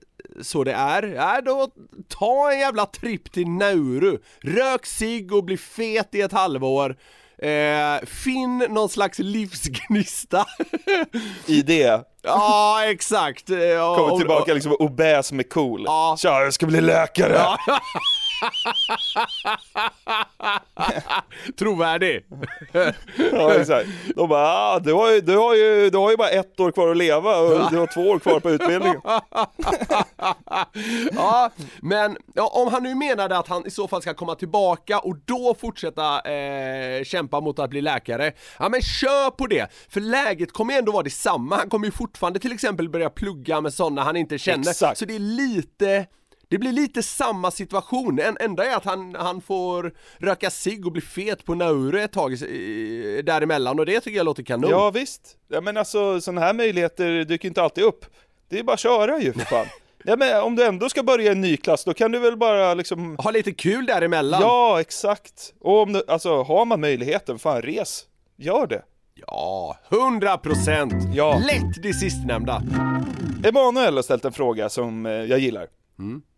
så 0.41 0.63
det 0.63 0.73
är, 0.73 1.03
ja 1.03 1.41
då 1.45 1.67
ta 2.07 2.51
en 2.51 2.59
jävla 2.59 2.85
tripp 2.85 3.31
till 3.31 3.47
Nauru, 3.47 4.17
rök 4.41 4.85
sig 4.85 5.31
och 5.31 5.43
bli 5.43 5.57
fet 5.57 6.15
i 6.15 6.21
ett 6.21 6.31
halvår, 6.31 6.95
eh, 7.37 8.05
finn 8.05 8.57
någon 8.69 8.89
slags 8.89 9.19
livsgnista. 9.19 10.45
I 11.45 11.61
det. 11.61 12.03
ja, 12.21 12.79
exakt. 12.85 13.47
Kommer 13.47 14.17
tillbaka 14.17 14.53
liksom 14.53 14.75
obäs 14.79 15.31
med 15.31 15.49
cool. 15.49 15.83
Ja. 15.85 16.15
Tja, 16.19 16.43
jag 16.43 16.53
ska 16.53 16.65
bli 16.65 16.81
läkare! 16.81 17.41
Trovärdig. 21.59 22.25
Ja, 23.31 23.53
exakt. 23.53 23.89
De 24.15 24.29
bara, 24.29 24.47
ah, 24.47 24.79
du, 24.79 24.93
har 24.93 25.11
ju, 25.11 25.21
du, 25.21 25.37
har 25.37 25.55
ju, 25.55 25.89
du 25.89 25.97
har 25.97 26.11
ju 26.11 26.17
bara 26.17 26.29
ett 26.29 26.59
år 26.59 26.71
kvar 26.71 26.91
att 26.91 26.97
leva 26.97 27.37
och 27.37 27.71
du 27.71 27.77
har 27.77 27.93
två 27.93 28.01
år 28.01 28.19
kvar 28.19 28.39
på 28.39 28.51
utbildningen. 28.51 29.01
ja, 31.15 31.51
men 31.81 32.17
ja, 32.33 32.47
om 32.47 32.73
han 32.73 32.83
nu 32.83 32.95
menade 32.95 33.37
att 33.37 33.47
han 33.47 33.65
i 33.65 33.71
så 33.71 33.87
fall 33.87 34.01
ska 34.01 34.13
komma 34.13 34.35
tillbaka 34.35 34.99
och 34.99 35.17
då 35.25 35.55
fortsätta 35.59 36.31
eh, 36.31 37.03
kämpa 37.03 37.41
mot 37.41 37.59
att 37.59 37.69
bli 37.69 37.81
läkare, 37.81 38.31
ja 38.59 38.69
men 38.69 38.81
kör 38.81 39.29
på 39.29 39.47
det! 39.47 39.67
För 39.89 40.01
läget 40.01 40.51
kommer 40.51 40.73
ju 40.73 40.79
ändå 40.79 40.91
vara 40.91 41.03
detsamma, 41.03 41.55
han 41.55 41.69
kommer 41.69 41.85
ju 41.85 41.91
fortfarande 41.91 42.39
till 42.39 42.51
exempel 42.51 42.89
börja 42.89 43.09
plugga 43.09 43.61
med 43.61 43.73
sådana 43.73 44.03
han 44.03 44.15
inte 44.15 44.37
känner, 44.37 44.69
Exakt. 44.69 44.99
så 44.99 45.05
det 45.05 45.15
är 45.15 45.19
lite 45.19 46.05
Det 46.53 46.59
blir 46.59 46.71
lite 46.71 47.03
samma 47.03 47.51
situation, 47.51 48.19
en 48.19 48.37
enda 48.39 48.65
är 48.65 48.75
att 48.75 48.85
han, 48.85 49.15
han 49.15 49.41
får 49.41 49.93
röka 50.17 50.49
cigg 50.49 50.85
och 50.85 50.91
bli 50.91 51.01
fet 51.01 51.45
på 51.45 51.55
Nauru 51.55 52.01
ett 52.01 52.11
tag 52.11 52.33
i- 52.33 53.21
däremellan 53.25 53.79
och 53.79 53.85
det 53.85 53.99
tycker 53.99 54.17
jag 54.17 54.25
låter 54.25 54.43
kanon. 54.43 54.69
Ja 54.69 54.91
visst, 54.91 55.37
ja, 55.47 55.61
men 55.61 55.77
alltså 55.77 56.21
sådana 56.21 56.41
här 56.41 56.53
möjligheter 56.53 57.23
dyker 57.23 57.47
inte 57.47 57.61
alltid 57.61 57.83
upp. 57.83 58.05
Det 58.49 58.59
är 58.59 58.63
bara 58.63 58.73
att 58.73 58.79
köra 58.79 59.19
ju 59.19 59.33
för 59.33 59.39
fan. 59.39 59.65
Ja 60.05 60.15
men 60.15 60.41
om 60.43 60.55
du 60.55 60.63
ändå 60.65 60.89
ska 60.89 61.03
börja 61.03 61.31
en 61.31 61.41
ny 61.41 61.57
klass, 61.57 61.83
då 61.83 61.93
kan 61.93 62.11
du 62.11 62.19
väl 62.19 62.37
bara 62.37 62.73
liksom 62.73 63.15
Ha 63.17 63.31
lite 63.31 63.51
kul 63.51 63.85
däremellan. 63.85 64.41
Ja, 64.41 64.81
exakt. 64.81 65.53
Och 65.59 65.81
om 65.81 65.93
du, 65.93 66.03
alltså 66.07 66.43
har 66.43 66.65
man 66.65 66.81
möjligheten, 66.81 67.39
fan 67.39 67.61
res. 67.61 68.03
Gör 68.37 68.67
det. 68.67 68.81
Ja, 69.27 69.77
100 69.89 70.37
procent! 70.37 70.93
Ja. 71.13 71.41
Lätt 71.47 71.83
det 71.83 71.93
sistnämnda. 71.93 72.63
Emanuel 73.43 73.95
har 73.95 74.01
ställt 74.03 74.25
en 74.25 74.31
fråga 74.31 74.69
som 74.69 75.05
eh, 75.05 75.11
jag 75.11 75.39
gillar. 75.39 75.67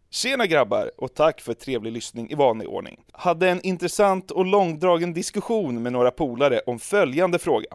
Tjena 0.09 0.45
grabbar 0.45 0.91
och 0.97 1.13
tack 1.13 1.41
för 1.41 1.53
trevlig 1.53 1.91
lyssning 1.91 2.31
i 2.31 2.35
vanlig 2.35 2.69
ordning. 2.69 2.99
Hade 3.11 3.49
en 3.49 3.61
intressant 3.61 4.31
och 4.31 4.45
långdragen 4.45 5.13
diskussion 5.13 5.83
med 5.83 5.93
några 5.93 6.11
polare 6.11 6.61
om 6.65 6.79
följande 6.79 7.39
fråga. 7.39 7.67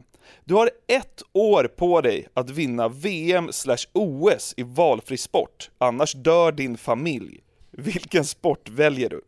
Du 0.44 0.54
har 0.54 0.70
ett 0.87 1.22
år 1.32 1.64
på 1.64 2.00
dig 2.00 2.28
att 2.34 2.50
vinna 2.50 2.88
VM 2.88 3.52
slash 3.52 3.87
OS 3.92 4.54
i 4.56 4.62
valfri 4.62 5.16
sport, 5.16 5.70
annars 5.78 6.12
dör 6.12 6.52
din 6.52 6.76
familj. 6.76 7.40
Vilken 7.70 8.25
sport 8.25 8.68
väljer 8.68 9.08
du? 9.08 9.20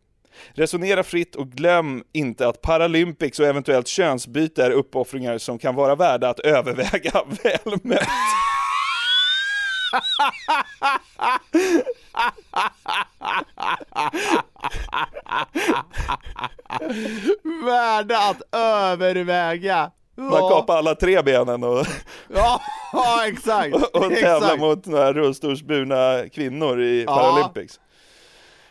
Resonera 0.53 1.03
fritt 1.03 1.35
och 1.35 1.49
glöm 1.49 2.03
inte 2.11 2.47
att 2.47 2.61
Paralympics 2.61 3.39
och 3.39 3.45
eventuellt 3.45 3.87
könsbyte 3.87 4.63
är 4.63 4.71
uppoffringar 4.71 5.37
som 5.37 5.59
kan 5.59 5.75
vara 5.75 5.95
värda 5.95 6.29
att 6.29 6.39
överväga 6.39 7.23
väl 7.43 7.79
mött. 7.83 8.07
Värda 17.65 18.17
att 18.17 18.41
överväga. 18.55 19.91
Man 20.15 20.49
kapar 20.49 20.77
alla 20.77 20.95
tre 20.95 21.21
benen 21.21 21.63
och, 21.63 21.85
Ja, 22.33 22.61
ja 22.93 23.27
exakt. 23.27 23.75
och 23.93 24.01
tävlar 24.01 24.37
exakt. 24.37 24.59
mot 24.59 24.85
några 24.85 25.13
rullstolsburna 25.13 26.29
kvinnor 26.29 26.81
i 26.81 27.03
Ja. 27.03 27.15
Paralympics. 27.15 27.79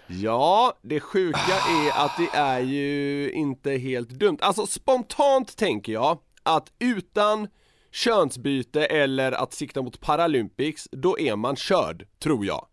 Ja, 0.07 0.73
det 0.83 1.00
sjuka 1.00 1.38
är 1.87 2.05
att 2.05 2.12
det 2.19 2.38
är 2.38 2.61
ju 2.61 3.31
inte 3.33 3.71
helt 3.71 4.09
dumt. 4.09 4.38
Alltså 4.41 4.67
spontant 4.67 5.57
tänker 5.57 5.93
jag 5.93 6.19
att 6.43 6.67
utan 6.79 7.49
könsbyte 7.93 8.85
eller 8.87 9.33
att 9.33 9.53
sikta 9.53 9.83
mot 9.83 10.01
Paralympics, 10.01 10.89
då 10.93 11.19
är 11.19 11.37
man 11.37 11.57
körd, 11.57 12.07
tror 12.23 12.47
jag. 12.47 12.67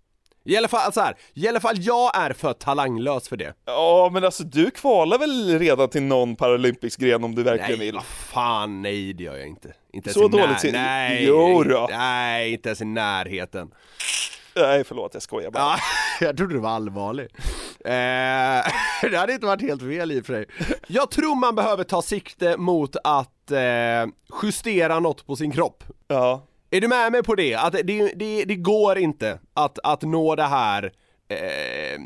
I 0.46 0.58
alla 0.58 0.68
fall 0.68 0.94
så 0.94 1.02
här, 1.02 1.16
i 1.34 1.48
alla 1.48 1.60
fall 1.60 1.76
jag 1.80 2.18
är 2.18 2.34
för 2.34 2.54
talanglös 2.54 3.30
för 3.30 3.38
det. 3.38 3.54
Ja, 3.66 4.10
men 4.14 4.24
alltså 4.24 4.44
du 4.44 4.72
kvalar 4.72 5.18
väl 5.20 5.60
redan 5.60 5.90
till 5.90 6.04
någon 6.04 6.36
Paralympics-gren 6.36 7.24
om 7.24 7.36
du 7.36 7.44
verkligen 7.44 7.78
Nej, 7.80 7.86
vill? 7.88 7.96
vad 7.96 8.04
fan, 8.06 8.82
nej 8.82 9.14
det 9.14 9.24
gör 9.24 9.36
jag 9.38 9.48
inte. 9.48 9.74
inte 9.94 10.10
ens 10.10 10.14
Så 10.14 10.26
i 10.26 10.30
när- 10.30 10.38
dåligt 10.48 10.60
ser- 10.60 10.72
Nej, 10.72 11.26
Jo 11.28 11.64
då. 11.64 11.88
nej, 11.92 12.52
inte 12.54 12.70
ens 12.70 12.82
i 12.82 12.86
närheten. 12.86 13.72
Nej, 14.56 14.84
förlåt, 14.84 15.14
jag 15.14 15.24
skojar 15.24 15.52
bara. 15.52 15.62
Ja, 15.64 15.78
jag 16.26 16.38
trodde 16.38 16.54
du 16.54 16.60
var 16.60 16.70
allvarlig. 16.70 17.28
Eh, 17.86 17.92
det 19.12 19.18
hade 19.18 19.34
inte 19.34 19.46
varit 19.46 19.62
helt 19.62 19.82
fel 19.82 20.12
i 20.12 20.22
och 20.22 20.26
för 20.26 20.34
sig. 20.34 20.46
Jag 20.92 21.12
tror 21.12 21.36
man 21.36 21.56
behöver 21.56 21.84
ta 21.84 22.02
sikte 22.02 22.58
mot 22.58 22.96
att 23.04 23.52
eh, 23.52 23.60
justera 24.44 25.00
något 25.00 25.28
på 25.28 25.36
sin 25.36 25.52
kropp. 25.52 25.84
Ja. 26.08 26.42
Är 26.70 26.82
du 26.82 26.88
med 26.88 27.12
mig 27.12 27.24
på 27.24 27.36
det? 27.36 27.56
Att 27.56 27.74
det, 27.74 28.14
det, 28.16 28.44
det 28.46 28.56
går 28.56 28.98
inte 28.98 29.40
att, 29.54 29.80
att 29.84 30.02
nå 30.02 30.36
det 30.36 30.44
här 30.44 30.92
eh, 31.28 32.02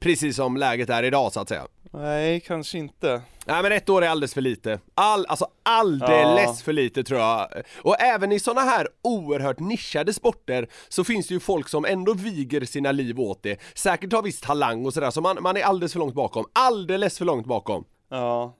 precis 0.00 0.36
som 0.36 0.56
läget 0.56 0.90
är 0.90 1.02
idag 1.02 1.32
så 1.32 1.40
att 1.40 1.48
säga. 1.48 1.66
Nej, 1.96 2.40
kanske 2.40 2.78
inte. 2.78 3.22
Nej 3.46 3.62
men 3.62 3.72
ett 3.72 3.88
år 3.88 4.04
är 4.04 4.08
alldeles 4.08 4.34
för 4.34 4.40
lite. 4.40 4.80
All, 4.94 5.26
alltså 5.26 5.46
alldeles 5.62 6.46
Ja. 6.46 6.54
för 6.64 6.72
lite 6.72 7.04
tror 7.04 7.20
jag. 7.20 7.48
Och 7.82 8.00
även 8.00 8.32
i 8.32 8.40
sådana 8.40 8.60
här 8.60 8.88
oerhört 9.02 9.58
nischade 9.60 10.12
sporter 10.12 10.68
så 10.88 11.04
finns 11.04 11.28
det 11.28 11.34
ju 11.34 11.40
folk 11.40 11.68
som 11.68 11.84
ändå 11.84 12.14
viger 12.14 12.64
sina 12.64 12.92
liv 12.92 13.20
åt 13.20 13.42
det. 13.42 13.60
Säkert 13.74 14.12
har 14.12 14.22
viss 14.22 14.40
talang 14.40 14.86
och 14.86 14.94
sådär, 14.94 15.10
så 15.10 15.20
man, 15.20 15.42
man 15.42 15.56
är 15.56 15.62
alldeles 15.62 15.92
för 15.92 15.98
långt 15.98 16.14
bakom. 16.14 16.44
Alldeles 16.52 17.18
för 17.18 17.24
långt 17.24 17.46
bakom. 17.46 17.84
Ja. 18.08 18.54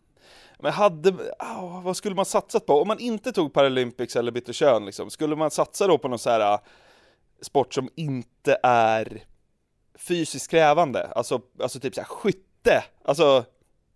Men 0.58 0.72
hade, 0.72 1.14
ah, 1.38 1.80
vad 1.84 1.96
skulle 1.96 2.14
man 2.14 2.24
satsat 2.24 2.66
på? 2.66 2.80
Om 2.80 2.88
man 2.88 2.98
inte 2.98 3.32
tog 3.32 3.52
Paralympics 3.52 4.16
eller 4.16 4.32
bytte 4.32 4.52
kön 4.52 4.86
liksom, 4.86 5.10
skulle 5.10 5.36
man 5.36 5.50
satsa 5.50 5.86
då 5.86 5.98
på 5.98 6.08
någon 6.08 6.18
så 6.18 6.30
här 6.30 6.40
ah, 6.40 6.62
sport 7.42 7.74
som 7.74 7.88
inte 7.94 8.58
är 8.62 9.22
fysiskt 9.98 10.50
krävande? 10.50 11.06
Alltså, 11.06 11.40
alltså 11.62 11.80
typ 11.80 11.94
så 11.94 12.00
här 12.00 12.08
skytte? 12.08 12.40
Alltså, 13.04 13.44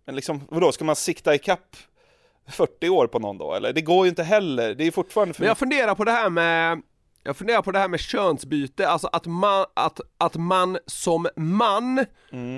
men 0.05 0.15
liksom, 0.15 0.41
vadå, 0.49 0.71
ska 0.71 0.85
man 0.85 0.95
sikta 0.95 1.35
i 1.35 1.39
kapp 1.39 1.75
40 2.47 2.89
år 2.89 3.07
på 3.07 3.19
någon 3.19 3.37
då? 3.37 3.53
Eller? 3.53 3.73
Det 3.73 3.81
går 3.81 4.05
ju 4.05 4.09
inte 4.09 4.23
heller, 4.23 4.75
det 4.75 4.83
är 4.83 4.91
fortfarande 4.91 5.33
för 5.33 5.41
Men 5.41 5.47
jag 5.47 5.57
funderar 5.57 5.95
på 5.95 6.03
det 6.03 6.11
här 6.11 6.29
med 6.29 6.81
jag 7.23 7.37
funderar 7.37 7.61
på 7.61 7.71
det 7.71 7.79
här 7.79 7.87
med 7.87 7.99
könsbyte, 7.99 8.89
alltså 8.89 9.09
att 9.11 9.25
man, 9.25 9.65
att, 9.73 9.99
att 10.17 10.35
man 10.35 10.77
som 10.85 11.27
man 11.35 12.05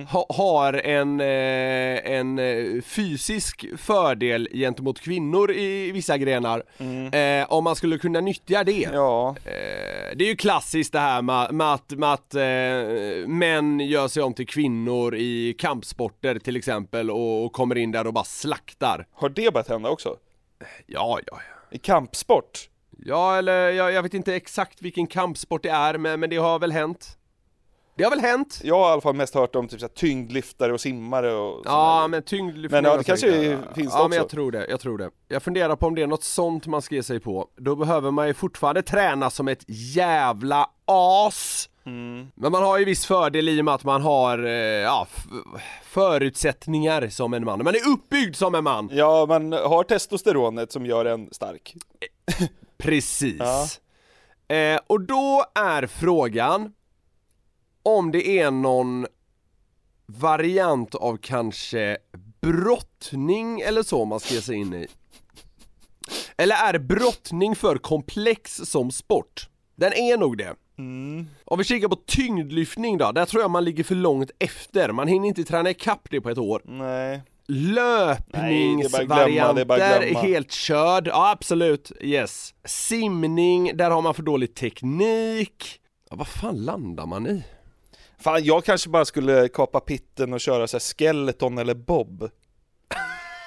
ha, 0.09 0.25
har 0.29 0.73
en, 0.73 1.19
eh, 1.19 2.11
en 2.11 2.39
eh, 2.39 2.81
fysisk 2.81 3.65
fördel 3.77 4.49
gentemot 4.53 4.99
kvinnor 4.99 5.51
i 5.51 5.91
vissa 5.91 6.17
grenar, 6.17 6.63
eh, 7.13 7.53
om 7.53 7.63
man 7.63 7.75
skulle 7.75 7.97
kunna 7.97 8.21
nyttja 8.21 8.63
det. 8.63 8.89
Ja, 8.93 9.35
Eh, 9.45 10.15
det 10.15 10.23
är 10.23 10.27
ju 10.27 10.35
klassiskt 10.35 10.93
det 10.93 10.99
här 10.99 11.21
med, 11.21 11.53
med 11.53 11.73
att, 11.73 11.91
med 11.91 12.13
att 12.13 12.35
eh, 12.35 13.27
män 13.27 13.79
gör 13.79 14.07
sig 14.07 14.23
om 14.23 14.33
till 14.33 14.47
kvinnor 14.47 15.15
i 15.15 15.55
kampsporter 15.59 16.39
till 16.39 16.55
exempel 16.55 17.11
och, 17.11 17.45
och 17.45 17.53
kommer 17.53 17.77
in 17.77 17.91
där 17.91 18.07
och 18.07 18.13
bara 18.13 18.23
slaktar. 18.23 19.07
har 19.11 19.29
det 19.29 19.53
börjat 19.53 19.69
hända 19.69 19.89
också? 19.89 20.17
Ja, 20.85 21.19
ja, 21.27 21.39
ja. 21.49 21.67
I 21.71 21.77
kampsport? 21.77 22.69
Ja, 23.05 23.37
eller 23.37 23.69
jag, 23.71 23.91
jag 23.91 24.03
vet 24.03 24.13
inte 24.13 24.35
exakt 24.35 24.81
vilken 24.81 25.07
kampsport 25.07 25.63
det 25.63 25.69
är, 25.69 25.97
men, 25.97 26.19
men 26.19 26.29
det 26.29 26.37
har 26.37 26.59
väl 26.59 26.71
hänt. 26.71 27.17
Det 27.97 28.03
har 28.03 28.11
väl 28.11 28.19
hänt? 28.19 28.61
Jag 28.63 28.75
har 28.79 28.89
i 28.89 28.91
alla 28.91 29.01
fall 29.01 29.15
mest 29.15 29.35
hört 29.35 29.55
om 29.55 29.67
typ 29.67 29.79
så 29.79 29.85
här, 29.85 29.93
tyngdlyftare 29.93 30.73
och 30.73 30.81
simmare 30.81 31.31
och 31.33 31.61
Ja, 31.65 31.71
sådana- 31.71 32.07
men 32.07 32.23
tyngdlyftning 32.23 32.71
Men 32.81 32.83
ja, 32.85 32.93
är 32.93 32.97
det 32.97 33.03
kanske 33.03 33.31
säkert- 33.31 33.59
finns 33.75 33.75
det 33.75 33.81
Ja, 33.83 33.87
också. 33.99 34.07
men 34.07 34.17
jag 34.17 34.29
tror 34.29 34.51
det, 34.51 34.67
jag 34.69 34.79
tror 34.79 34.97
det. 34.97 35.09
Jag 35.27 35.43
funderar 35.43 35.75
på 35.75 35.87
om 35.87 35.95
det 35.95 36.01
är 36.01 36.07
något 36.07 36.23
sånt 36.23 36.67
man 36.67 36.81
ska 36.81 36.95
ge 36.95 37.03
sig 37.03 37.19
på. 37.19 37.47
Då 37.57 37.75
behöver 37.75 38.11
man 38.11 38.27
ju 38.27 38.33
fortfarande 38.33 38.81
träna 38.81 39.29
som 39.29 39.47
ett 39.47 39.63
jävla 39.67 40.69
as. 40.85 41.69
Mm. 41.85 42.27
Men 42.35 42.51
man 42.51 42.63
har 42.63 42.77
ju 42.79 42.85
viss 42.85 43.05
fördel 43.05 43.49
i 43.49 43.61
och 43.61 43.65
med 43.65 43.73
att 43.73 43.83
man 43.83 44.01
har, 44.01 44.45
eh, 44.45 44.51
ja, 44.53 45.07
förutsättningar 45.83 47.07
som 47.07 47.33
en 47.33 47.45
man. 47.45 47.63
Man 47.63 47.75
är 47.75 47.89
uppbyggd 47.89 48.35
som 48.35 48.55
en 48.55 48.63
man. 48.63 48.89
Ja, 48.93 49.25
man 49.29 49.51
har 49.51 49.83
testosteronet 49.83 50.71
som 50.71 50.85
gör 50.85 51.05
en 51.05 51.29
stark. 51.31 51.75
Precis. 52.83 53.39
Ja. 53.39 53.67
Eh, 54.55 54.79
och 54.87 55.01
då 55.01 55.45
är 55.55 55.87
frågan 55.87 56.73
om 57.83 58.11
det 58.11 58.39
är 58.39 58.51
någon 58.51 59.07
variant 60.05 60.95
av 60.95 61.17
kanske 61.17 61.97
brottning 62.41 63.61
eller 63.61 63.83
så 63.83 64.05
man 64.05 64.19
ska 64.19 64.33
ge 64.33 64.41
sig 64.41 64.55
in 64.55 64.73
i. 64.73 64.87
Eller 66.37 66.55
är 66.55 66.79
brottning 66.79 67.55
för 67.55 67.77
komplex 67.77 68.55
som 68.55 68.91
sport? 68.91 69.49
Den 69.75 69.93
är 69.93 70.17
nog 70.17 70.37
det. 70.37 70.55
Om 71.45 71.57
vi 71.57 71.63
kikar 71.63 71.87
på 71.87 71.95
tyngdlyftning 71.95 72.97
då, 72.97 73.11
där 73.11 73.25
tror 73.25 73.41
jag 73.41 73.51
man 73.51 73.65
ligger 73.65 73.83
för 73.83 73.95
långt 73.95 74.31
efter. 74.39 74.91
Man 74.91 75.07
hinner 75.07 75.27
inte 75.27 75.43
träna 75.43 75.69
ikapp 75.69 76.07
det 76.09 76.21
på 76.21 76.29
ett 76.29 76.37
år. 76.37 76.61
Nej. 76.65 77.21
Löpningsvarianter 77.47 80.15
helt 80.15 80.51
körd, 80.51 81.07
ja 81.07 81.31
absolut, 81.31 81.91
yes. 82.01 82.53
Simning, 82.65 83.77
där 83.77 83.91
har 83.91 84.01
man 84.01 84.13
för 84.13 84.23
dålig 84.23 84.55
teknik. 84.55 85.79
Ja, 86.09 86.15
vad 86.15 86.27
fan 86.27 86.65
landar 86.65 87.05
man 87.05 87.27
i? 87.27 87.43
Fan, 88.19 88.43
jag 88.43 88.65
kanske 88.65 88.89
bara 88.89 89.05
skulle 89.05 89.47
kapa 89.47 89.79
pitten 89.79 90.33
och 90.33 90.41
köra 90.41 90.67
så 90.67 90.77
här 90.77 90.97
skeleton 90.97 91.57
eller 91.57 91.73
bob. 91.73 92.29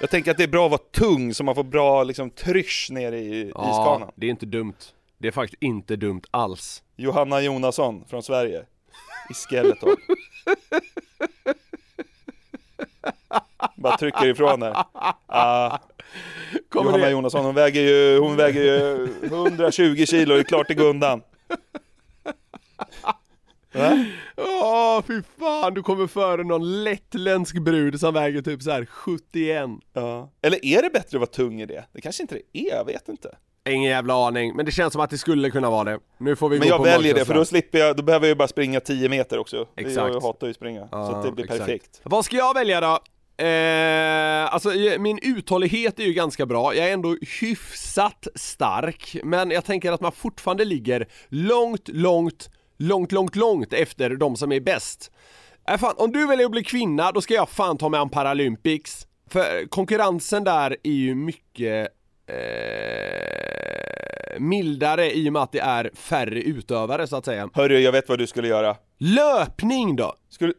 Jag 0.01 0.09
tänker 0.09 0.31
att 0.31 0.37
det 0.37 0.43
är 0.43 0.47
bra 0.47 0.65
att 0.65 0.71
vara 0.71 0.81
tung 0.91 1.33
så 1.33 1.43
man 1.43 1.55
får 1.55 1.63
bra 1.63 2.03
liksom 2.03 2.29
trysch 2.29 2.87
nere 2.91 3.19
i 3.19 3.47
iskanan. 3.47 4.11
det 4.15 4.25
är 4.25 4.29
inte 4.29 4.45
dumt. 4.45 4.75
Det 5.17 5.27
är 5.27 5.31
faktiskt 5.31 5.63
inte 5.63 5.95
dumt 5.95 6.21
alls. 6.31 6.83
Johanna 6.95 7.41
Jonasson 7.41 8.05
från 8.07 8.23
Sverige. 8.23 8.65
I 9.29 9.33
skeleton. 9.33 9.95
Bara 13.75 13.97
trycker 13.97 14.25
ifrån 14.27 14.61
här. 14.61 14.85
Ah, 15.25 15.77
Johanna 16.75 16.97
det? 16.97 17.09
Jonasson, 17.11 17.45
hon 17.45 17.55
väger 17.55 17.81
ju, 17.81 18.19
hon 18.19 18.35
väger 18.35 18.63
ju 18.63 19.07
120 19.23 20.05
kilo, 20.05 20.33
det 20.35 20.41
är 20.41 20.43
klart 20.43 20.67
det 20.67 20.73
går 20.73 20.89
undan. 20.89 21.21
Va? 23.73 24.05
Åh 24.37 25.01
fy 25.07 25.21
fan, 25.39 25.73
du 25.73 25.83
kommer 25.83 26.07
före 26.07 26.43
någon 26.43 26.83
lettländsk 26.83 27.57
brud 27.61 27.99
som 27.99 28.13
väger 28.13 28.41
typ 28.41 28.61
så 28.61 28.71
här 28.71 28.85
71. 28.85 29.69
Ja. 29.93 30.29
Eller 30.41 30.65
är 30.65 30.81
det 30.81 30.89
bättre 30.89 31.17
att 31.17 31.21
vara 31.21 31.25
tung 31.25 31.61
i 31.61 31.65
det? 31.65 31.85
Det 31.93 32.01
kanske 32.01 32.23
inte 32.23 32.35
det 32.35 32.59
är, 32.59 32.75
jag 32.75 32.85
vet 32.85 33.09
inte. 33.09 33.35
Ingen 33.69 33.89
jävla 33.91 34.27
aning, 34.27 34.55
men 34.55 34.65
det 34.65 34.71
känns 34.71 34.93
som 34.93 35.01
att 35.01 35.09
det 35.09 35.17
skulle 35.17 35.49
kunna 35.49 35.69
vara 35.69 35.83
det. 35.83 35.99
Nu 36.17 36.35
får 36.35 36.49
vi 36.49 36.59
Men 36.59 36.67
gå 36.67 36.73
jag 36.73 36.77
på 36.77 36.83
väljer 36.83 37.13
det, 37.13 37.25
för 37.25 37.33
då 37.33 37.45
slipper 37.45 37.77
jag, 37.79 37.95
då 37.97 38.03
behöver 38.03 38.25
jag 38.25 38.29
ju 38.29 38.35
bara 38.35 38.47
springa 38.47 38.79
10 38.79 39.09
meter 39.09 39.37
också. 39.37 39.67
Exakt. 39.75 40.13
Jag, 40.13 40.21
hatar 40.21 40.47
ju 40.47 40.51
att 40.51 40.55
springa, 40.55 40.81
så 40.81 40.87
Ja, 40.91 41.15
att 41.15 41.23
det 41.25 41.31
blir 41.31 41.45
exakt. 41.45 41.59
perfekt. 41.59 42.01
Vad 42.03 42.25
ska 42.25 42.35
jag 42.37 42.53
välja 42.53 42.81
då? 42.81 42.99
Eh, 43.37 44.53
alltså 44.53 44.73
eh, 44.73 44.99
min 44.99 45.19
uthållighet 45.21 45.99
är 45.99 46.03
ju 46.03 46.13
ganska 46.13 46.45
bra, 46.45 46.75
jag 46.75 46.87
är 46.87 46.93
ändå 46.93 47.17
hyfsat 47.41 48.27
stark, 48.35 49.17
men 49.23 49.51
jag 49.51 49.65
tänker 49.65 49.91
att 49.91 50.01
man 50.01 50.11
fortfarande 50.11 50.65
ligger 50.65 51.07
långt, 51.29 51.87
långt, 51.87 52.49
långt, 52.77 53.11
långt, 53.11 53.35
långt 53.35 53.73
efter 53.73 54.09
de 54.09 54.35
som 54.35 54.51
är 54.51 54.59
bäst. 54.59 55.11
Äh, 55.69 55.77
fan, 55.77 55.93
om 55.97 56.11
du 56.11 56.27
väljer 56.27 56.45
att 56.45 56.51
bli 56.51 56.63
kvinna, 56.63 57.11
då 57.11 57.21
ska 57.21 57.33
jag 57.33 57.49
fan 57.49 57.77
ta 57.77 57.89
mig 57.89 57.99
an 57.99 58.09
Paralympics. 58.09 59.07
För 59.29 59.67
konkurrensen 59.69 60.43
där 60.43 60.77
är 60.83 60.91
ju 60.91 61.15
mycket 61.15 61.87
eh, 62.27 62.37
mildare 64.39 65.11
i 65.11 65.29
och 65.29 65.33
med 65.33 65.41
att 65.41 65.51
det 65.51 65.59
är 65.59 65.91
färre 65.95 66.41
utövare 66.41 67.07
så 67.07 67.15
att 67.15 67.25
säga. 67.25 67.49
Hörru, 67.53 67.79
jag 67.79 67.91
vet 67.91 68.09
vad 68.09 68.19
du 68.19 68.27
skulle 68.27 68.47
göra. 68.47 68.75
Löpning 68.97 69.95
då? 69.95 70.15
Skulle... 70.29 70.53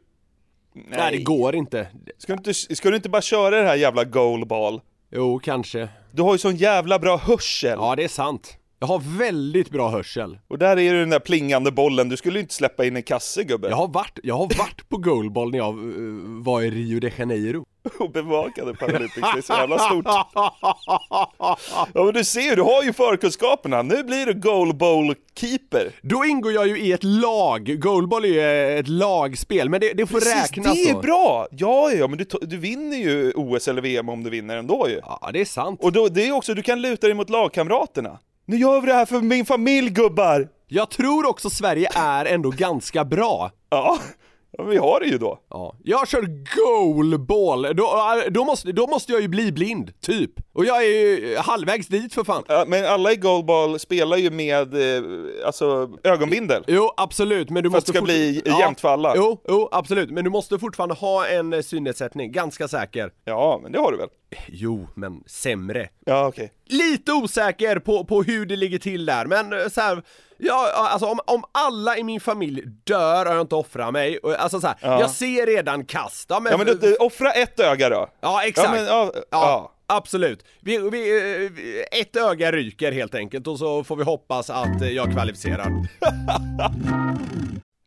Nej, 0.89 1.13
det 1.13 1.23
går 1.23 1.55
inte. 1.55 1.87
Ska 2.19 2.33
du, 2.33 2.37
inte, 2.37 2.55
ska 2.55 2.91
du 2.91 2.97
inte 2.97 3.09
bara 3.09 3.23
köra 3.23 3.63
det 3.63 3.69
här 3.69 3.77
jävla 3.77 4.05
goalball? 4.05 4.81
Jo, 5.11 5.39
kanske. 5.39 5.89
Du 6.11 6.23
har 6.23 6.33
ju 6.33 6.39
sån 6.39 6.57
jävla 6.57 6.99
bra 6.99 7.17
hörsel! 7.17 7.79
Ja, 7.81 7.97
det 7.97 8.05
är 8.05 8.09
sant. 8.09 8.59
Jag 8.81 8.87
har 8.87 9.19
väldigt 9.19 9.71
bra 9.71 9.91
hörsel. 9.91 10.39
Och 10.49 10.59
där 10.59 10.77
är 10.77 10.81
ju 10.81 10.93
den 10.93 11.11
där 11.11 11.19
plingande 11.19 11.71
bollen, 11.71 12.09
du 12.09 12.17
skulle 12.17 12.39
ju 12.39 12.41
inte 12.43 12.55
släppa 12.55 12.85
in 12.85 12.97
en 12.97 13.03
kasse 13.03 13.45
gubbe. 13.45 13.69
Jag 13.69 13.77
har 13.77 13.89
varit, 13.89 14.19
jag 14.23 14.35
har 14.35 14.59
varit 14.59 14.89
på 14.89 14.97
goalball 14.97 15.51
när 15.51 15.59
jag 15.59 15.69
eh, 15.69 16.45
var 16.45 16.63
i 16.63 16.71
Rio 16.71 17.01
de 17.01 17.11
Janeiro. 17.19 17.65
Och 17.99 18.11
bevakade 18.11 18.75
Paralympics, 18.75 19.29
det 19.35 19.39
är 19.39 19.43
så 19.43 19.53
jävla 19.53 19.79
stort. 19.79 20.07
Ja 21.95 22.05
men 22.05 22.15
du 22.15 22.25
ser 22.25 22.41
ju, 22.41 22.55
du 22.55 22.63
har 22.63 22.83
ju 22.83 22.93
förkunskaperna. 22.93 23.83
Nu 23.83 24.03
blir 24.03 24.27
du 24.27 24.33
goalball-keeper. 24.33 25.93
Då 26.03 26.25
ingår 26.25 26.53
jag 26.53 26.67
ju 26.69 26.79
i 26.81 26.93
ett 26.93 27.05
lag. 27.05 27.81
Goalball 27.81 28.25
är 28.25 28.29
ju 28.29 28.79
ett 28.79 28.89
lagspel, 28.89 29.69
men 29.69 29.81
det, 29.81 29.93
det 29.93 30.07
får 30.07 30.19
Precis, 30.19 30.35
räknas 30.35 30.75
det 30.75 30.91
är 30.91 30.95
då. 30.95 31.01
bra! 31.01 31.47
Ja, 31.51 31.93
ja, 31.93 32.09
men 32.09 32.19
du, 32.19 32.27
du 32.41 32.57
vinner 32.57 32.97
ju 32.97 33.33
OS 33.33 33.69
eller 33.69 33.83
VM 33.83 34.09
om 34.09 34.25
du 34.25 34.31
vinner 34.31 34.57
ändå 34.57 34.89
ju. 34.89 35.01
Ja, 35.05 35.31
det 35.33 35.41
är 35.41 35.45
sant. 35.45 35.81
Och 35.83 35.93
då, 35.93 36.09
det 36.09 36.29
är 36.29 36.33
också, 36.33 36.55
du 36.55 36.63
kan 36.63 36.83
luta 36.83 37.07
dig 37.07 37.15
mot 37.15 37.31
lagkamraterna. 37.31 38.19
Nu 38.49 38.57
gör 38.57 38.81
vi 38.81 38.87
det 38.87 38.95
här 38.95 39.07
för 39.07 39.21
min 39.21 39.45
familj 39.45 39.91
gubbar! 39.91 40.49
Jag 40.69 40.91
tror 40.91 41.27
också 41.29 41.51
Sverige 41.51 41.89
är 41.95 42.25
ändå 42.25 42.51
ganska 42.51 43.05
bra. 43.05 43.51
Ja, 43.71 43.99
ja 44.51 44.63
men 44.63 44.71
vi 44.71 44.77
har 44.77 45.01
det 45.01 45.07
ju 45.07 45.19
då. 45.19 45.39
Ja. 45.51 45.75
Jag 45.85 46.09
kör 46.09 46.23
goalball, 46.57 47.63
då, 47.63 48.15
då, 48.31 48.45
måste, 48.45 48.73
då 48.73 48.87
måste 48.87 49.13
jag 49.13 49.21
ju 49.21 49.29
bli 49.29 49.53
blind, 49.53 50.01
typ. 50.01 50.31
Och 50.53 50.65
jag 50.65 50.85
är 50.85 50.89
ju 50.89 51.37
halvvägs 51.37 51.87
dit 51.87 52.15
för 52.15 52.25
fan. 52.25 52.43
Ja, 52.49 52.65
men 52.69 52.85
alla 52.85 53.13
i 53.13 53.17
goalball 53.17 53.79
spelar 53.79 54.17
ju 54.17 54.31
med, 54.31 54.75
eh, 54.75 55.03
alltså, 55.47 55.91
ögonbindel. 56.05 56.65
Jo, 56.67 56.91
absolut, 56.97 57.51
men 57.51 57.63
du 57.63 57.71
För 57.71 57.79
att 57.79 57.83
måste 57.83 57.93
det 57.93 57.97
ska 57.97 58.05
bli 58.05 58.43
jämnt 58.61 58.81
för 58.81 58.89
alla. 58.89 59.13
Jo, 59.17 59.43
jo, 59.49 59.69
absolut, 59.73 60.11
men 60.11 60.25
du 60.25 60.31
måste 60.31 60.59
fortfarande 60.59 60.95
ha 60.95 61.27
en 61.27 61.53
eh, 61.53 61.61
synnedsättning, 61.61 62.33
ganska 62.33 62.69
säker. 62.69 63.13
Ja, 63.25 63.61
men 63.63 63.73
det 63.73 63.79
har 63.79 63.93
du 63.93 63.99
väl? 63.99 64.09
Jo, 64.49 64.89
men 64.95 65.23
sämre. 65.27 65.89
Ja, 66.07 66.27
okej. 66.27 66.53
Lite 66.67 67.13
osäker 67.13 67.79
på, 67.79 68.05
på 68.05 68.23
hur 68.23 68.47
det 68.47 68.57
ligger 68.57 68.79
till 68.79 69.07
där, 69.07 69.27
men 69.27 69.53
eh, 69.53 69.69
så 69.69 69.81
här, 69.81 70.03
ja, 70.39 70.73
alltså 70.75 71.07
om, 71.07 71.21
om 71.27 71.45
alla 71.53 71.97
i 71.97 72.03
min 72.05 72.21
familj 72.21 72.63
dör 72.85 73.27
och 73.27 73.33
jag 73.33 73.41
inte 73.41 73.55
offrar 73.55 73.93
mig, 73.93 74.19
alltså 74.39 74.61
så 74.61 74.67
här, 74.67 74.77
Ja. 74.83 75.01
jag 75.01 75.11
ser 75.11 75.47
redan 75.47 75.85
kast. 75.85 76.27
Ja, 76.31 76.41
men, 76.41 76.51
Ja 76.53 76.57
men 76.59 76.67
du, 76.67 76.75
du, 76.75 76.97
offra 76.97 77.33
ett 77.33 77.61
öga 77.61 77.89
då. 77.89 78.09
ja 78.21 78.45
exakt. 78.47 78.69
Ja, 78.69 78.75
men, 78.75 78.87
ja, 78.87 79.13
Ja, 79.31 79.73
absolut. 79.87 80.45
Vi, 80.61 80.79
vi, 80.79 81.17
eh, 81.93 82.01
ett 82.01 82.17
öga 82.17 82.53
ryker 82.53 82.93
helt 82.93 83.15
enkelt 83.15 83.47
och 83.47 83.59
så 83.59 83.85
får 83.85 83.97
vi 83.97 84.05
hoppas 84.05 84.51
att 84.51 84.83
eh, 84.83 84.89
jag 84.89 85.13
kvalificerar. 85.13 85.71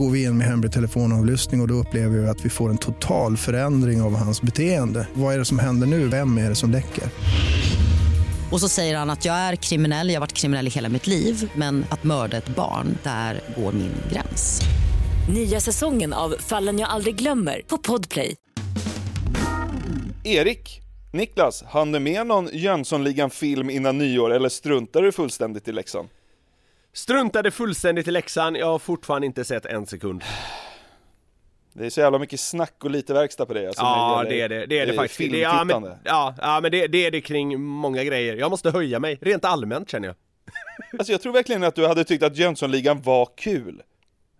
Går 0.00 0.10
vi 0.10 0.22
in 0.22 0.38
med 0.38 0.46
hemlig 0.46 0.72
telefonavlyssning 0.72 1.60
och, 1.60 1.64
och 1.64 1.68
då 1.68 1.74
upplever 1.74 2.18
vi 2.18 2.28
att 2.28 2.44
vi 2.44 2.50
får 2.50 2.70
en 2.70 2.78
total 2.78 3.36
förändring 3.36 4.02
av 4.02 4.16
hans 4.16 4.42
beteende. 4.42 5.08
Vad 5.14 5.34
är 5.34 5.38
det 5.38 5.44
som 5.44 5.58
händer 5.58 5.86
nu? 5.86 6.08
Vem 6.08 6.38
är 6.38 6.48
det 6.48 6.54
som 6.54 6.70
läcker? 6.70 7.04
Och 8.50 8.60
så 8.60 8.68
säger 8.68 8.96
han 8.96 9.10
att 9.10 9.24
jag 9.24 9.34
är 9.34 9.56
kriminell, 9.56 10.08
jag 10.08 10.14
har 10.14 10.20
varit 10.20 10.32
kriminell 10.32 10.66
i 10.66 10.70
hela 10.70 10.88
mitt 10.88 11.06
liv 11.06 11.50
men 11.54 11.84
att 11.90 12.04
mörda 12.04 12.36
ett 12.36 12.48
barn, 12.48 12.98
där 13.02 13.40
går 13.56 13.72
min 13.72 13.92
gräns. 14.12 14.60
Nya 15.34 15.60
säsongen 15.60 16.12
av 16.12 16.34
Fallen 16.38 16.78
jag 16.78 16.88
aldrig 16.88 17.16
glömmer 17.16 17.62
på 17.66 17.78
Podplay. 17.78 18.36
Erik, 20.24 20.80
Niklas, 21.12 21.64
hann 21.66 21.92
du 21.92 22.00
med 22.00 22.26
någon 22.26 22.48
Jönssonligan-film 22.52 23.70
innan 23.70 23.98
nyår 23.98 24.32
eller 24.32 24.48
struntar 24.48 25.02
du 25.02 25.12
fullständigt 25.12 25.68
i 25.68 25.72
läxan? 25.72 26.08
Struntade 26.92 27.50
fullständigt 27.50 28.08
i 28.08 28.10
läxan, 28.10 28.54
jag 28.54 28.66
har 28.66 28.78
fortfarande 28.78 29.26
inte 29.26 29.44
sett 29.44 29.66
en 29.66 29.86
sekund. 29.86 30.24
Det 31.72 31.86
är 31.86 31.90
så 31.90 32.00
jävla 32.00 32.18
mycket 32.18 32.40
snack 32.40 32.84
och 32.84 32.90
lite 32.90 33.14
verkstad 33.14 33.46
på 33.46 33.54
dig 33.54 33.66
alltså, 33.66 33.82
Ja, 33.82 34.24
det 34.28 34.40
är 34.40 34.48
det, 34.48 34.66
det 34.66 34.78
är 34.78 34.86
det 34.86 34.92
faktiskt. 34.92 35.32
Det, 35.32 35.38
ja, 35.38 35.64
men, 35.64 35.84
ja, 36.04 36.34
ja, 36.40 36.60
men 36.62 36.70
det, 36.70 36.86
det 36.86 37.06
är 37.06 37.10
det 37.10 37.20
kring 37.20 37.60
många 37.60 38.04
grejer. 38.04 38.36
Jag 38.36 38.50
måste 38.50 38.70
höja 38.70 38.98
mig, 38.98 39.18
rent 39.20 39.44
allmänt 39.44 39.90
känner 39.90 40.08
jag. 40.08 40.16
Alltså 40.98 41.12
jag 41.12 41.22
tror 41.22 41.32
verkligen 41.32 41.64
att 41.64 41.74
du 41.74 41.86
hade 41.86 42.04
tyckt 42.04 42.22
att 42.22 42.36
Jönssonligan 42.36 43.02
var 43.02 43.28
kul. 43.36 43.82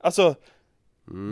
Alltså, 0.01 0.35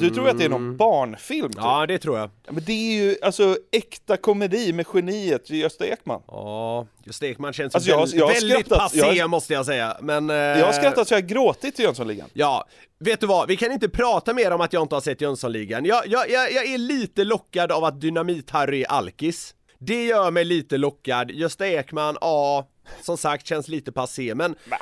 du 0.00 0.10
tror 0.10 0.28
att 0.28 0.38
det 0.38 0.44
är 0.44 0.48
någon 0.48 0.76
barnfilm? 0.76 1.48
Typ. 1.48 1.60
Ja, 1.62 1.86
det 1.86 1.98
tror 1.98 2.18
jag. 2.18 2.30
Ja, 2.46 2.52
Men 2.52 2.64
det 2.66 2.72
är 2.72 3.02
ju 3.04 3.16
alltså 3.22 3.56
äkta 3.72 4.16
komedi 4.16 4.72
med 4.72 4.86
geniet 4.94 5.50
Gösta 5.50 5.86
Ekman. 5.86 6.22
Ja, 6.26 6.86
just 7.04 7.22
Ekman 7.22 7.52
känns 7.52 7.74
Alltså, 7.74 7.90
jag 7.90 7.98
väldigt, 7.98 8.18
jag 8.18 8.28
väldigt 8.28 8.68
passé 8.68 8.98
Jag 8.98 9.30
måste 9.30 9.52
jag 9.52 9.66
säga, 9.66 9.96
men... 10.00 10.30
eh, 10.30 10.36
Jag 10.36 10.66
har 10.66 10.72
skrattat 10.72 11.08
så 11.08 11.14
jag 11.14 11.20
har 11.20 11.28
gråtit 11.28 11.76
till 11.76 11.84
Jönssonligan. 11.84 12.28
Ja, 12.32 12.64
vet 13.00 13.20
du 13.20 13.26
vad? 13.26 13.48
Vi 13.48 13.56
kan 13.56 13.72
inte 13.72 13.88
prata 13.88 14.34
mer 14.34 14.50
om 14.50 14.60
att 14.60 14.72
jag 14.72 14.82
inte 14.82 14.94
har 14.96 15.00
sett 15.00 15.20
Jönssonligan. 15.20 15.84
Jag, 15.84 16.06
jag, 16.06 16.30
jag, 16.30 16.52
jag 16.52 16.66
är 16.66 16.78
lite 16.78 17.24
lockad 17.24 17.72
av 17.72 17.84
att 17.84 17.94
Dynamit-Harry 18.00 18.82
är 18.82 18.88
alkis. 18.90 19.54
Det 19.78 20.04
gör 20.04 20.30
mig 20.30 20.44
lite 20.44 20.76
lockad. 20.76 21.30
Gösta 21.30 21.68
Ekman, 21.68 22.16
ja, 22.20 22.68
som 23.02 23.16
sagt 23.16 23.46
känns 23.46 23.68
lite 23.68 23.92
passé, 23.92 24.34
men... 24.34 24.54
Nej, 24.64 24.78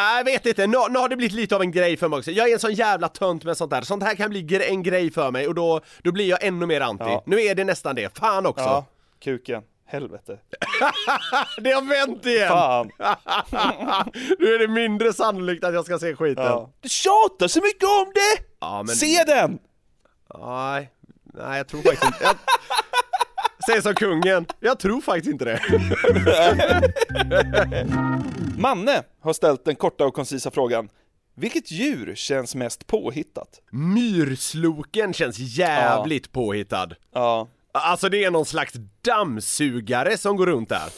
Jag 0.00 0.24
vet 0.24 0.46
inte, 0.46 0.66
nu, 0.66 0.78
nu 0.90 0.98
har 0.98 1.08
det 1.08 1.16
blivit 1.16 1.32
lite 1.34 1.56
av 1.56 1.62
en 1.62 1.70
grej 1.70 1.96
för 1.96 2.08
mig 2.08 2.18
också. 2.18 2.30
Jag 2.30 2.48
är 2.48 2.52
en 2.52 2.60
sån 2.60 2.74
jävla 2.74 3.08
tönt 3.08 3.44
med 3.44 3.56
sånt 3.56 3.72
här. 3.72 3.82
Sånt 3.82 4.02
här 4.02 4.14
kan 4.14 4.30
bli 4.30 4.42
gre- 4.42 4.68
en 4.68 4.82
grej 4.82 5.10
för 5.10 5.30
mig 5.30 5.48
och 5.48 5.54
då, 5.54 5.80
då 6.02 6.12
blir 6.12 6.28
jag 6.28 6.44
ännu 6.44 6.66
mer 6.66 6.80
anti. 6.80 7.04
Ja. 7.04 7.22
Nu 7.26 7.40
är 7.42 7.54
det 7.54 7.64
nästan 7.64 7.94
det, 7.94 8.18
fan 8.18 8.46
också. 8.46 8.64
Ja, 8.64 8.84
kuken. 9.22 9.62
Helvete. 9.86 10.38
Det 11.58 11.70
har 11.70 11.82
vänt 11.82 12.26
igen! 12.26 12.48
Fan. 12.48 12.90
nu 14.38 14.54
är 14.54 14.58
det 14.58 14.68
mindre 14.68 15.12
sannolikt 15.12 15.64
att 15.64 15.74
jag 15.74 15.84
ska 15.84 15.98
se 15.98 16.16
skiten. 16.16 16.44
Ja. 16.44 16.70
Du 16.80 16.88
tjatar 16.88 17.48
så 17.48 17.60
mycket 17.62 17.84
om 17.88 18.12
det! 18.14 18.42
Ja, 18.60 18.82
men... 18.82 18.96
Se 18.96 19.24
den! 19.26 19.58
Nej, 20.38 20.90
nej 21.24 21.56
jag 21.56 21.68
tror 21.68 21.82
faktiskt 21.82 22.04
inte... 22.04 22.24
Jag... 22.24 22.34
Säg 23.66 23.82
som 23.82 23.94
kungen, 23.94 24.46
jag 24.60 24.78
tror 24.78 25.00
faktiskt 25.00 25.28
inte 25.32 25.44
det. 25.44 25.60
Manne 28.58 29.02
har 29.20 29.32
ställt 29.32 29.64
den 29.64 29.76
korta 29.76 30.04
och 30.06 30.14
koncisa 30.14 30.50
frågan 30.50 30.88
vilket 31.40 31.70
djur 31.70 32.14
känns 32.14 32.54
mest 32.54 32.86
påhittat? 32.86 33.60
Myrsloken 33.70 35.12
känns 35.12 35.38
jävligt 35.38 36.32
påhittad. 36.32 36.88
Ja. 37.14 37.48
Alltså 37.72 38.08
det 38.08 38.24
är 38.24 38.30
någon 38.30 38.46
slags 38.46 38.74
dammsugare 39.02 40.18
som 40.18 40.36
går 40.36 40.46
runt 40.46 40.68
där. 40.68 40.88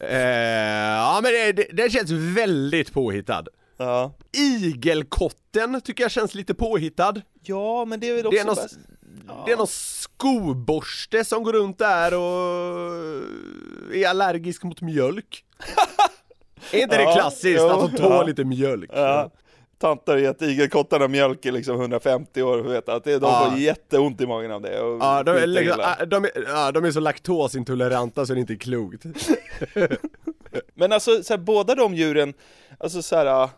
Eh, 0.00 0.96
ja 0.96 1.20
men 1.22 1.32
det 1.72 1.92
känns 1.92 2.10
väldigt 2.10 2.92
påhittad. 2.92 3.44
Ja. 3.76 4.12
Igelkotten 4.32 5.80
tycker 5.80 6.04
jag 6.04 6.10
känns 6.10 6.34
lite 6.34 6.54
påhittad. 6.54 7.14
Ja, 7.42 7.84
men 7.84 8.00
det 8.00 8.08
är 8.08 8.14
väl 8.16 8.26
också 8.26 8.36
Det 8.36 8.40
är, 8.40 8.44
någon, 8.44 8.56
bäst. 9.26 9.46
det 9.46 9.52
är 9.52 9.56
någon 9.56 9.66
skoborste 9.66 11.24
som 11.24 11.42
går 11.42 11.52
runt 11.52 11.78
där 11.78 12.14
och 12.14 13.94
är 13.94 14.08
allergisk 14.08 14.62
mot 14.62 14.80
mjölk. 14.80 15.44
är 16.72 16.82
inte 16.82 16.96
det 16.96 17.02
Ja, 17.02 17.14
klassiskt 17.14 17.60
jo, 17.60 17.68
att 17.68 17.92
de 17.92 17.98
tål 17.98 18.10
ja. 18.12 18.22
lite 18.22 18.44
mjölk? 18.44 18.90
Ja. 18.94 19.30
Tanter 19.78 20.12
har 20.12 20.18
gett 20.18 20.42
igelkottarna 20.42 21.08
mjölk 21.08 21.46
i 21.46 21.50
liksom 21.50 21.80
150 21.80 22.42
år 22.42 22.58
vet 22.58 22.88
att 22.88 23.04
det, 23.04 23.18
de 23.18 23.26
Ja. 23.30 23.50
får 23.50 23.58
jätteont 23.58 24.20
i 24.20 24.26
magen 24.26 24.52
av 24.52 24.60
det. 24.62 24.74
Ja, 24.76 25.22
de 25.22 25.30
är, 25.36 25.46
liksom, 25.46 25.80
de, 26.06 26.24
är, 26.24 26.30
ja, 26.46 26.72
de 26.72 26.84
är 26.84 26.90
så 26.90 27.00
laktosintoleranta 27.00 28.26
så 28.26 28.32
det 28.34 28.38
är 28.38 28.40
inte 28.40 28.56
klokt. 28.56 29.04
Men 30.74 30.92
alltså, 30.92 31.22
så 31.22 31.32
här, 31.32 31.38
båda 31.38 31.74
de 31.74 31.94
djuren, 31.94 32.34
alltså 32.78 33.02
så 33.02 33.16
här. 33.16 33.48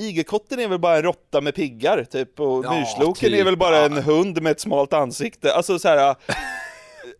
Igelkotten 0.00 0.60
är 0.60 0.68
väl 0.68 0.78
bara 0.78 0.96
en 0.96 1.02
råtta 1.02 1.40
med 1.40 1.54
piggar, 1.54 2.04
typ, 2.04 2.40
och 2.40 2.64
Ja, 2.64 2.72
myrsloken 2.80 3.30
typ, 3.30 3.40
är 3.40 3.44
väl 3.44 3.56
bara 3.56 3.78
en 3.78 3.92
hund 3.96 4.42
med 4.42 4.50
ett 4.52 4.60
smalt 4.60 4.92
ansikte. 4.92 5.54
Alltså 5.54 5.78
så 5.78 5.88
här. 5.88 6.14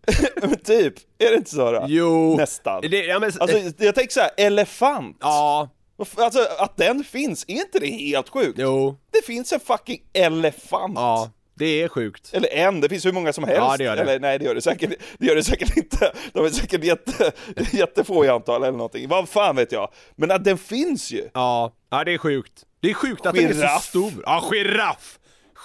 typ, 0.65 0.95
är 1.19 1.31
det 1.31 1.37
inte 1.37 1.51
så 1.51 1.73
då? 1.73 1.85
Jo. 1.89 2.37
Nästan. 2.37 2.83
Det, 2.91 3.05
ja, 3.05 3.19
men, 3.19 3.33
Alltså, 3.41 3.59
jag 3.79 3.95
tänker 3.95 4.13
så 4.13 4.21
här, 4.21 4.31
elefant. 4.37 5.17
ja, 5.21 5.69
Alltså, 6.17 6.47
att 6.59 6.77
den 6.77 7.05
finns, 7.05 7.45
är 7.49 7.53
inte 7.55 7.79
det 7.79 7.87
helt 7.87 8.29
sjukt? 8.29 8.59
jo, 8.59 8.97
Det 9.11 9.25
finns 9.27 9.53
en 9.53 9.61
fucking 9.61 10.01
elefant. 10.13 10.93
ja, 10.97 11.31
det 11.55 11.83
är 11.83 11.89
sjukt. 11.89 12.31
Eller 12.33 12.49
en, 12.55 12.81
det 12.81 12.89
finns 12.89 13.07
hur 13.07 13.13
många 13.13 13.33
som 13.33 13.45
helst. 13.45 13.61
Ja, 13.61 13.77
det 13.77 13.85
gör 13.85 13.97
det. 13.97 14.03
Eller 14.03 14.19
nej, 14.21 14.39
det 14.39 14.45
gör 14.45 14.55
det 14.55 14.61
säkert, 14.61 14.91
det 15.19 15.27
gör 15.27 15.35
det 15.35 15.43
säkert 15.45 15.77
inte. 15.77 16.13
De 16.33 16.45
är 16.45 16.49
säkert 16.49 16.85
jätte, 16.85 17.33
jättefå 17.73 18.25
i 18.25 18.29
antal 18.29 18.63
eller 18.63 18.73
någonting. 18.79 19.09
Vad 19.09 19.29
fan 19.29 19.57
vet 19.57 19.73
jag. 19.73 19.91
Men 20.17 20.31
att 20.31 20.45
den 20.45 20.59
finns 20.59 21.11
ju. 21.11 21.29
Ja, 21.35 21.73
ja 21.91 22.05
det 22.05 22.15
är 22.15 22.19
sjukt. 22.19 22.65
Det 22.81 22.91
är 22.91 22.95
sjukt 22.95 23.27
att 23.27 23.35
den 23.35 23.45
är 23.45 23.53
så 23.53 23.55
Giraff. 23.59 23.85
stor. 23.85 24.13
Ja, 24.27 24.49
giraff! 24.53 25.19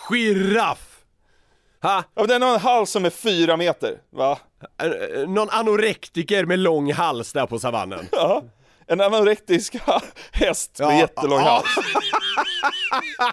Giraff! 0.10 0.92
Ha? 1.82 2.04
Ja, 2.16 2.26
den 2.26 2.42
har 2.42 2.54
en 2.54 2.60
hals 2.60 2.90
som 2.92 3.06
är 3.06 3.10
fyra 3.10 3.58
meter, 3.58 3.98
va? 4.10 4.40
Någon 5.28 5.50
anorektiker 5.50 6.46
med 6.46 6.60
lång 6.60 6.94
hals 6.94 7.34
där 7.34 7.46
på 7.46 7.60
savannen. 7.60 8.08
Ja. 8.12 8.44
En 8.88 9.02
anorektisk 9.02 9.76
häst 10.32 10.80
med 10.80 10.88
Ja, 10.88 11.00
jättelång 11.00 11.40
ja. 11.40 11.46
hals. 11.50 11.88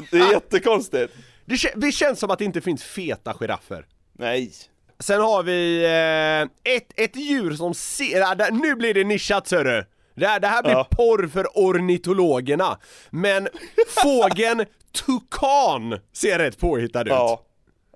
Det 0.10 0.18
är 0.18 0.32
jättekonstigt. 0.32 1.12
Det, 1.44 1.72
det 1.76 1.92
känns 1.92 2.20
som 2.20 2.30
att 2.30 2.38
det 2.38 2.44
inte 2.44 2.60
finns 2.60 2.84
feta 2.84 3.34
giraffer. 3.34 3.86
Nej. 4.18 4.52
Sen 5.00 5.20
har 5.20 5.42
vi 5.42 5.84
eh, 5.84 6.72
ett, 6.74 6.92
ett 6.96 7.16
djur 7.16 7.54
som 7.56 7.74
ser, 7.74 8.34
där, 8.34 8.50
nu 8.50 8.74
blir 8.74 8.94
det 8.94 9.04
nischat 9.04 9.50
hörru! 9.50 9.84
Det 10.14 10.26
här, 10.26 10.40
det 10.40 10.46
här 10.48 10.62
blir 10.62 10.72
Ja. 10.72 10.88
porr 10.90 11.26
för 11.28 11.46
ornitologerna. 11.54 12.78
Men 13.10 13.48
fågeln 13.88 14.64
tukan 15.06 15.98
ser 16.12 16.38
rätt 16.38 16.58
påhittad 16.58 17.00
ut. 17.02 17.08
Ja. 17.08 17.42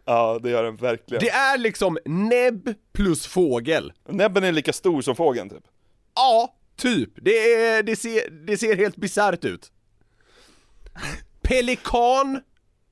Ja, 0.09 0.38
det 0.42 0.50
gör 0.50 0.64
den 0.64 0.76
verkligen. 0.76 1.20
Det 1.24 1.31
är 1.31 1.59
liksom 1.59 1.98
näbb 2.05 2.74
plus 2.92 3.26
fågel. 3.26 3.92
Näbben 4.09 4.44
är 4.44 4.52
lika 4.52 4.72
stor 4.72 5.02
som 5.02 5.16
fågeln 5.16 5.50
typ. 5.50 5.64
Ja, 6.14 6.55
typ. 6.76 7.11
Det, 7.16 7.55
är, 7.55 7.83
det, 7.83 7.96
ser, 7.96 8.31
det 8.46 8.57
ser 8.59 8.76
helt 8.76 8.96
bisarrt 8.96 9.44
ut. 9.44 9.72
Pelikan 11.42 12.40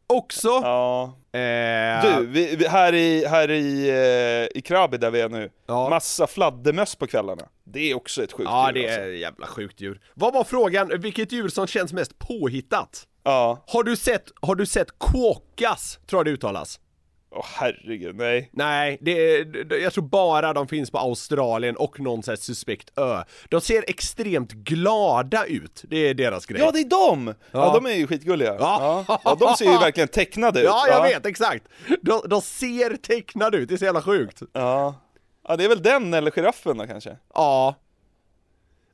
också. 0.06 0.48
Ja. 0.48 1.18
Eh, 1.34 2.18
Du, 2.20 2.26
vi, 2.26 2.56
vi, 2.56 2.68
här 2.68 2.94
i, 2.94 3.26
här 3.26 3.50
i, 3.50 3.88
eh, 3.88 4.58
i 4.58 4.62
Krabi 4.64 4.96
där 4.98 5.10
vi 5.10 5.20
är 5.20 5.28
nu, 5.28 5.50
Ja. 5.66 5.88
massa 5.90 6.26
fladdermöss 6.26 6.94
på 6.94 7.06
kvällarna. 7.06 7.42
Det 7.64 7.90
är 7.90 7.94
också 7.96 8.22
ett 8.24 8.32
sjukt 8.32 8.50
Ja, 8.50 8.66
djur 8.68 8.82
det 8.82 8.88
är 8.88 8.98
alltså. 8.98 9.10
jävla 9.10 9.46
sjukt 9.46 9.80
djur. 9.80 10.00
Vad 10.14 10.34
var 10.34 10.44
frågan? 10.44 10.90
Vilket 11.00 11.32
djur 11.32 11.48
som 11.48 11.66
känns 11.66 11.92
mest 11.92 12.18
påhittat? 12.18 13.04
Ja, 13.24 13.64
Har 13.66 13.82
du 13.84 13.96
sett, 13.96 14.24
har 14.42 14.54
du 14.54 14.66
sett 14.66 14.98
quokkas, 14.98 15.98
tror 16.06 16.18
jag 16.18 16.26
det 16.26 16.30
uttalas? 16.30 16.80
Åh 17.34 17.44
herregud, 17.54 18.16
nej. 18.16 18.50
Nej, 18.52 18.98
det 19.00 19.10
är, 19.36 19.44
det- 19.44 19.78
jag 19.78 19.92
tror 19.92 20.04
bara 20.04 20.52
de 20.52 20.68
finns 20.68 20.90
på 20.90 20.98
Australien 20.98 21.76
och 21.76 22.00
någon 22.00 22.22
sån 22.22 22.32
här 22.32 22.36
suspekt 22.36 22.98
ö. 22.98 23.22
De 23.48 23.60
ser 23.60 23.84
extremt 23.88 24.52
glada 24.52 25.44
ut, 25.44 25.84
det 25.88 25.96
är 25.96 26.14
deras 26.14 26.46
grej. 26.46 26.60
Ja, 26.60 26.70
det 26.70 26.78
är 26.80 26.84
de! 26.88 27.26
Ja, 27.26 27.34
Ja. 27.50 27.72
de 27.74 27.86
är 27.86 27.94
ju 27.94 28.06
skitgulliga. 28.06 28.56
Ja. 28.60 29.04
Ja. 29.08 29.20
ja, 29.24 29.34
de 29.40 29.56
ser 29.56 29.64
ju 29.72 29.78
verkligen 29.78 30.08
tecknade 30.08 30.60
ut. 30.60 30.66
Ja, 30.68 30.88
jag 30.88 31.02
vet, 31.02 31.26
exakt! 31.26 31.64
De, 32.02 32.22
de 32.28 32.42
ser 32.42 32.96
tecknade 32.96 33.56
ut, 33.58 33.68
det 33.68 33.74
är 33.74 33.78
så 33.78 33.84
jävla 33.84 34.02
sjukt. 34.02 34.42
Ja. 34.52 34.94
ja, 35.48 35.56
det 35.56 35.64
är 35.64 35.68
väl 35.68 35.82
den 35.82 36.14
eller 36.14 36.30
giraffen 36.30 36.76
då 36.78 36.86
kanske? 36.86 37.16
Ja. 37.34 37.74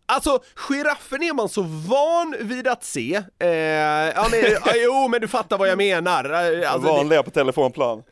Alltså, 0.07 0.39
giraffen 0.55 1.23
är 1.23 1.33
man 1.35 1.49
så 1.49 1.63
van 1.63 2.37
vid 2.41 2.69
att 2.69 2.85
se. 2.85 3.23
Eh, 3.39 3.49
ja, 3.49 4.27
men, 4.31 4.41
jo, 4.85 5.09
men 5.09 5.21
du 5.21 5.29
fattar 5.29 5.59
vad 5.59 5.69
jag 5.69 5.79
menar. 5.79 6.25
Eh, 6.63 6.73
Alltså, 6.73 6.89
det, 6.89 6.93
Vanliga 6.93 7.23
på 7.23 7.31
telefonplan. 7.31 8.03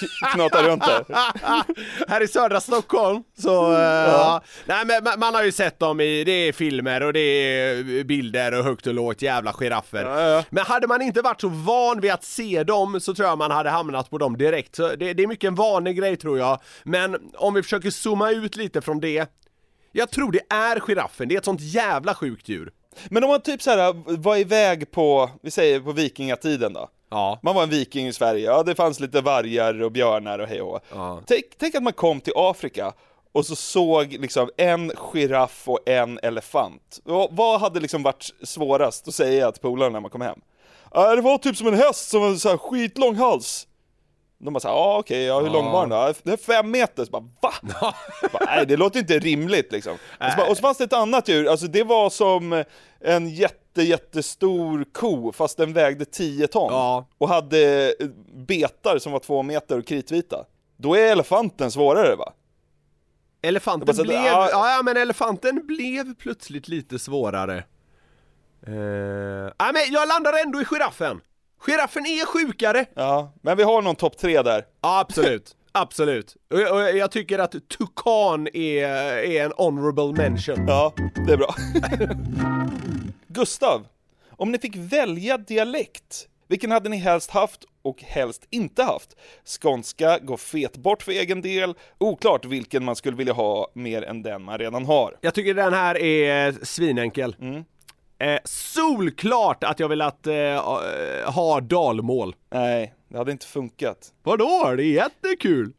K- 0.00 0.26
Knatar 0.34 0.62
runt 0.62 0.84
där. 0.84 1.04
här 2.08 2.20
i 2.22 2.28
södra 2.28 2.60
Stockholm, 2.60 3.22
så... 3.38 3.72
Eh, 3.72 3.80
ja. 3.80 4.42
Nej 4.66 4.84
men 4.86 5.04
man, 5.04 5.18
man 5.20 5.34
har 5.34 5.42
ju 5.44 5.52
sett 5.52 5.78
dem 5.78 6.00
i, 6.00 6.24
det 6.24 6.32
är 6.32 6.52
filmer 6.52 7.02
och 7.02 7.12
det 7.12 7.20
är 7.20 8.04
bilder 8.04 8.58
och 8.58 8.64
högt 8.64 8.86
och 8.86 8.94
lågt 8.94 9.22
jävla 9.22 9.52
giraffer. 9.52 10.04
Ja, 10.04 10.20
ja. 10.20 10.44
Men 10.50 10.64
hade 10.64 10.86
man 10.86 11.02
inte 11.02 11.22
varit 11.22 11.40
så 11.40 11.48
van 11.48 12.00
vid 12.00 12.12
att 12.12 12.24
se 12.24 12.64
dem 12.64 13.00
så 13.00 13.14
tror 13.14 13.28
jag 13.28 13.38
man 13.38 13.50
hade 13.50 13.70
hamnat 13.70 14.10
på 14.10 14.18
dem 14.18 14.36
direkt. 14.38 14.76
Så 14.76 14.88
det, 14.96 15.12
det 15.12 15.22
är 15.22 15.26
mycket 15.26 15.48
en 15.48 15.54
vanlig 15.54 15.96
grej 15.98 16.16
tror 16.16 16.38
jag. 16.38 16.60
Men 16.84 17.16
om 17.34 17.54
vi 17.54 17.62
försöker 17.62 17.90
zooma 17.90 18.30
ut 18.30 18.56
lite 18.56 18.80
från 18.80 19.00
det. 19.00 19.30
Jag 19.92 20.10
tror 20.10 20.32
det 20.32 20.54
är 20.54 20.80
giraffen, 20.80 21.28
det 21.28 21.34
är 21.34 21.38
ett 21.38 21.44
sånt 21.44 21.60
jävla 21.60 22.14
sjukt 22.14 22.48
djur. 22.48 22.70
Men 23.10 23.24
om 23.24 23.30
man 23.30 23.42
typ 23.42 23.62
så 23.62 23.70
här 23.70 24.16
var 24.16 24.36
iväg 24.36 24.90
på, 24.90 25.30
vi 25.42 25.50
säger 25.50 25.80
på 25.80 25.92
vikingatiden 25.92 26.72
då. 26.72 26.88
Ja. 27.12 27.38
Man 27.42 27.54
var 27.54 27.62
en 27.62 27.70
viking 27.70 28.08
i 28.08 28.12
Sverige, 28.12 28.44
ja 28.44 28.62
det 28.62 28.74
fanns 28.74 29.00
lite 29.00 29.20
vargar 29.20 29.82
och 29.82 29.92
björnar 29.92 30.38
och 30.38 30.48
hej 30.48 30.62
och. 30.62 30.80
Ja. 30.90 31.20
tänk, 31.26 31.44
tänk 31.58 31.74
att 31.74 31.82
man 31.82 31.92
kom 31.92 32.20
till 32.20 32.32
Afrika 32.36 32.92
och 33.32 33.46
så 33.46 33.56
såg 33.56 34.12
liksom 34.12 34.50
en 34.56 34.92
giraff 34.96 35.68
och 35.68 35.88
en 35.88 36.18
elefant. 36.22 37.00
Och 37.04 37.28
vad 37.30 37.60
hade 37.60 37.80
liksom 37.80 38.02
varit 38.02 38.30
svårast 38.42 39.08
att 39.08 39.14
säga 39.14 39.52
till 39.52 39.62
polarna 39.62 39.90
när 39.90 40.00
man 40.00 40.10
kom 40.10 40.20
hem? 40.20 40.38
Ja, 40.94 41.16
det 41.16 41.22
var 41.22 41.38
typ 41.38 41.56
som 41.56 41.66
en 41.66 41.74
häst 41.74 42.10
som 42.10 42.22
hade 42.22 42.38
så 42.38 42.48
här 42.48 42.56
skitlång 42.56 43.16
hals. 43.16 43.66
De 44.44 44.54
bara 44.54 44.60
såhär, 44.60 44.74
ja 44.74 44.98
okej, 44.98 45.22
ja, 45.24 45.40
hur 45.40 45.50
lång 45.50 45.70
var 45.72 45.80
den 45.80 45.90
då? 45.90 45.96
"Ja, 45.96 46.14
Det 46.22 46.32
är 46.32 46.36
fem 46.36 46.70
meter, 46.70 47.04
så 47.04 47.10
bara 47.10 47.22
va? 47.42 47.52
bara, 48.32 48.44
Nej 48.44 48.66
det 48.66 48.76
låter 48.76 49.00
inte 49.00 49.18
rimligt 49.18 49.72
liksom. 49.72 49.92
Och 49.92 50.30
så, 50.30 50.36
bara, 50.36 50.50
och 50.50 50.56
så 50.56 50.60
fanns 50.60 50.78
det 50.78 50.84
ett 50.84 50.92
annat 50.92 51.28
djur, 51.28 51.48
alltså 51.48 51.66
det 51.66 51.84
var 51.84 52.10
som 52.10 52.64
en 53.00 53.28
jätte 53.28 53.82
jättestor 53.82 54.84
ko 54.92 55.32
fast 55.32 55.56
den 55.56 55.72
vägde 55.72 56.04
10 56.04 56.46
ton. 56.46 56.72
Ja. 56.72 57.06
Och 57.18 57.28
hade 57.28 57.88
eh, 58.00 58.08
betar 58.34 58.98
som 58.98 59.12
var 59.12 59.18
två 59.18 59.42
meter 59.42 59.78
och 59.78 59.86
kritvita. 59.86 60.44
Då 60.76 60.94
är 60.94 61.12
elefanten 61.12 61.70
svårare 61.70 62.16
va? 62.16 62.32
Elefanten 63.42 63.96
blev, 63.96 64.16
ja. 64.24 64.48
ja, 64.50 64.82
men 64.84 64.96
elefanten 64.96 65.66
blev 65.66 66.14
plötsligt 66.14 66.68
lite 66.68 66.98
svårare. 66.98 67.64
Uh, 68.68 68.74
ja, 69.58 69.70
men 69.72 69.82
jag 69.92 70.08
landar 70.08 70.32
ändå 70.44 70.60
i 70.60 70.64
giraffen. 70.64 71.20
Giraffen 71.66 72.06
är 72.06 72.26
sjukare. 72.26 72.86
Ja, 72.94 73.32
men 73.42 73.56
vi 73.56 73.62
har 73.62 73.82
någon 73.82 73.96
topp 73.96 74.18
tre 74.18 74.42
där. 74.42 74.64
Absolut. 74.80 75.56
Absolut. 75.72 76.36
Och 76.50 76.60
jag, 76.60 76.74
och 76.74 76.96
jag 76.98 77.10
tycker 77.10 77.38
att 77.38 77.54
tukan 77.68 78.48
är, 78.52 78.88
är 79.18 79.44
en 79.44 79.52
honorable 79.56 80.22
mention. 80.22 80.66
Ja, 80.68 80.92
det 81.26 81.32
är 81.32 81.36
bra. 81.36 81.54
Gustav, 83.28 83.86
om 84.30 84.52
ni 84.52 84.58
fick 84.58 84.76
välja 84.76 85.38
dialekt, 85.38 86.28
vilken 86.48 86.70
hade 86.70 86.88
ni 86.88 86.96
helst 86.96 87.30
haft 87.30 87.64
och 87.82 88.02
helst 88.02 88.46
inte 88.50 88.82
haft? 88.82 89.16
Skånska 89.62 90.18
går 90.18 90.36
fet 90.36 90.76
bort 90.76 91.02
för 91.02 91.12
egen 91.12 91.42
del, 91.42 91.74
oklart 91.98 92.44
vilken 92.44 92.84
man 92.84 92.96
skulle 92.96 93.16
vilja 93.16 93.32
ha 93.32 93.70
mer 93.74 94.02
än 94.02 94.22
den 94.22 94.42
man 94.42 94.58
redan 94.58 94.86
har. 94.86 95.16
Jag 95.20 95.34
tycker 95.34 95.54
den 95.54 95.72
här 95.72 95.98
är 96.02 96.64
svinenkel. 96.64 97.36
Eh, 98.22 98.38
solklart 98.44 99.64
att 99.64 99.80
jag 99.80 99.88
vill 99.88 100.00
att 100.02 100.26
eh, 100.26 101.32
ha 101.32 101.60
dalmål. 101.60 102.34
Nej, 102.50 102.94
det 103.08 103.18
hade 103.18 103.32
inte 103.32 103.46
funkat. 103.46 103.98
Vadå? 104.22 104.74
Det 104.76 104.84
är 104.84 104.92
jättekul! 104.92 105.72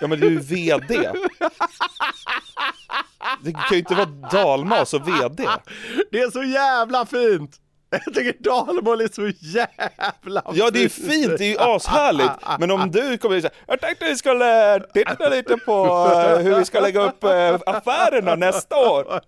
Ja 0.00 0.06
men 0.06 0.20
du 0.20 0.26
är 0.26 0.30
ju 0.30 0.38
VD. 0.38 1.10
Det 3.42 3.52
kan 3.52 3.62
ju 3.70 3.78
inte 3.78 3.94
vara 3.94 4.06
dalmas 4.06 4.94
och 4.94 5.08
VD. 5.08 5.48
Det 6.10 6.20
är 6.20 6.30
så 6.30 6.42
jävla 6.42 7.06
fint! 7.06 7.56
Jag 7.90 8.14
tycker 8.14 8.42
dalmål 8.42 9.00
är 9.00 9.08
så 9.08 9.28
jävla 9.40 10.42
fint! 10.42 10.56
Ja 10.58 10.70
det 10.70 10.84
är 10.84 10.88
fint, 10.88 11.38
det 11.38 11.44
är 11.44 11.48
ju 11.48 11.58
ashärligt. 11.58 12.58
Men 12.58 12.70
om 12.70 12.90
du 12.90 13.18
kommer 13.18 13.40
säger 13.40 13.56
jag 13.66 13.80
tänkte 13.80 14.04
vi 14.04 14.16
skulle 14.16 14.80
titta 14.94 15.28
lite 15.28 15.56
på 15.56 16.08
eh, 16.14 16.38
hur 16.38 16.58
vi 16.58 16.64
ska 16.64 16.80
lägga 16.80 17.02
upp 17.02 17.24
eh, 17.24 17.58
affärerna 17.66 18.34
nästa 18.34 18.76
år. 18.76 19.20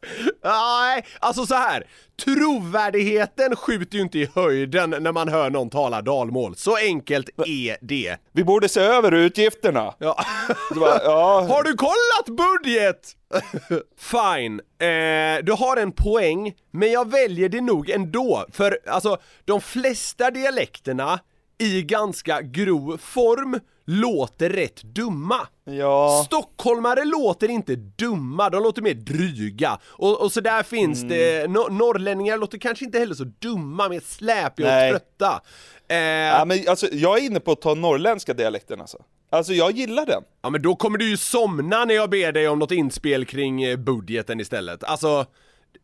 Nej, 0.45 1.07
alltså 1.21 1.47
så 1.47 1.55
här. 1.55 1.85
Trovärdigheten 2.25 3.57
skjuter 3.57 3.97
ju 3.97 4.03
inte 4.03 4.19
i 4.19 4.29
höjden 4.35 4.91
när 4.91 5.13
man 5.13 5.29
hör 5.29 5.51
någon 5.51 5.71
tala 5.71 6.03
dalmål. 6.03 6.57
Så 6.57 6.77
enkelt 6.77 7.29
är 7.47 7.77
det. 7.81 8.17
Vi 8.33 8.45
borde 8.45 8.69
se 8.69 8.81
över 8.81 9.13
utgifterna. 9.13 9.95
Ja. 9.99 10.25
Bara, 10.75 11.03
ja. 11.05 11.47
Har 11.49 11.63
du 11.63 11.75
kollat 11.75 12.39
budget? 12.39 13.15
Fine, 13.99 14.61
eh, 14.61 15.45
du 15.45 15.53
har 15.53 15.77
en 15.77 15.93
poäng, 15.93 16.55
men 16.71 16.93
jag 16.93 17.11
väljer 17.11 17.49
det 17.49 17.61
nog 17.61 17.91
ändå, 17.91 18.47
för 18.53 18.79
alltså 18.87 19.19
de 19.45 19.61
flesta 19.61 20.31
dialekterna 20.31 21.21
i 21.59 21.83
ganska 21.83 22.43
grov 22.43 22.99
form 23.03 23.61
låter 23.91 24.51
rätt 24.51 24.83
dumma. 24.83 25.41
Ja. 25.65 26.23
Stockholmare 26.27 27.05
låter 27.05 27.49
inte 27.51 27.77
dumma, 27.77 28.51
de 28.51 28.63
låter 28.63 28.83
mer 28.83 28.95
dryga. 28.95 29.79
Och, 29.87 30.21
och 30.23 30.33
så 30.33 30.41
där 30.41 30.63
finns 30.63 31.03
Mm. 31.03 31.09
det, 31.09 31.51
no, 31.51 31.69
norrlänningar 31.71 32.39
låter 32.39 32.59
kanske 32.59 32.85
inte 32.85 32.99
heller 32.99 33.15
så 33.15 33.25
dumma, 33.39 33.89
mer 33.89 34.01
släpiga 34.05 34.67
och 34.67 34.73
Nej. 34.73 34.91
trötta. 34.91 35.41
Eh, 35.89 35.97
Ja, 35.99 36.45
men 36.45 36.59
alltså, 36.69 36.87
jag 36.93 37.19
är 37.19 37.23
inne 37.23 37.41
på 37.41 37.53
att 37.53 37.61
ta 37.61 37.75
norrländska 37.75 38.35
dialekten 38.35 38.81
alltså. 38.81 38.99
Alltså 39.31 39.53
jag 39.53 39.71
gillar 39.73 40.07
den. 40.07 40.23
Ja 40.43 40.51
men 40.51 40.63
då 40.63 40.77
kommer 40.77 40.99
du 40.99 41.09
ju 41.11 41.17
somna 41.17 41.85
när 41.85 41.95
jag 41.95 42.11
ber 42.11 42.33
dig 42.33 42.49
om 42.49 42.59
något 42.59 42.73
inspel 42.73 43.25
kring 43.25 43.63
eh, 43.63 43.77
budgeten 43.77 44.41
istället. 44.41 44.85
Alltså, 44.85 45.27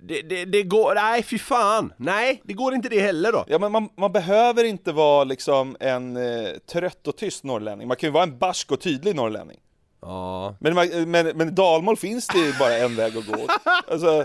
det, 0.09 0.23
det, 0.23 0.45
det 0.45 0.63
går, 0.63 0.95
nej 0.95 1.23
fy 1.23 1.39
fan. 1.39 1.93
Nej, 1.97 2.41
det 2.45 2.53
går 2.53 2.75
inte 2.75 2.89
det 2.89 3.01
heller 3.01 3.33
då. 3.33 3.45
Ja 3.49 3.59
men 3.59 3.73
man, 3.73 3.89
man 3.99 4.13
behöver 4.13 4.65
inte 4.65 4.93
vara 4.93 5.25
liksom 5.25 5.77
en 5.81 6.17
eh, 6.17 6.49
trött 6.73 7.07
och 7.09 7.17
tyst 7.17 7.45
norrlänning, 7.45 7.89
man 7.89 7.97
kan 7.97 8.07
ju 8.09 8.13
vara 8.13 8.23
en 8.23 8.39
barsk 8.39 8.73
och 8.73 8.81
tydlig 8.81 9.17
norrlänning. 9.17 9.57
Ja. 10.03 10.57
Men, 10.61 10.75
man- 10.75 11.11
men, 11.11 11.27
men 11.27 11.55
dalmål 11.55 11.97
finns 11.97 12.27
det 12.27 12.39
ju 12.39 12.53
bara 12.59 12.77
en 12.77 12.97
väg 12.97 13.17
att 13.17 13.27
gå. 13.27 13.37
Alltså, 13.91 14.25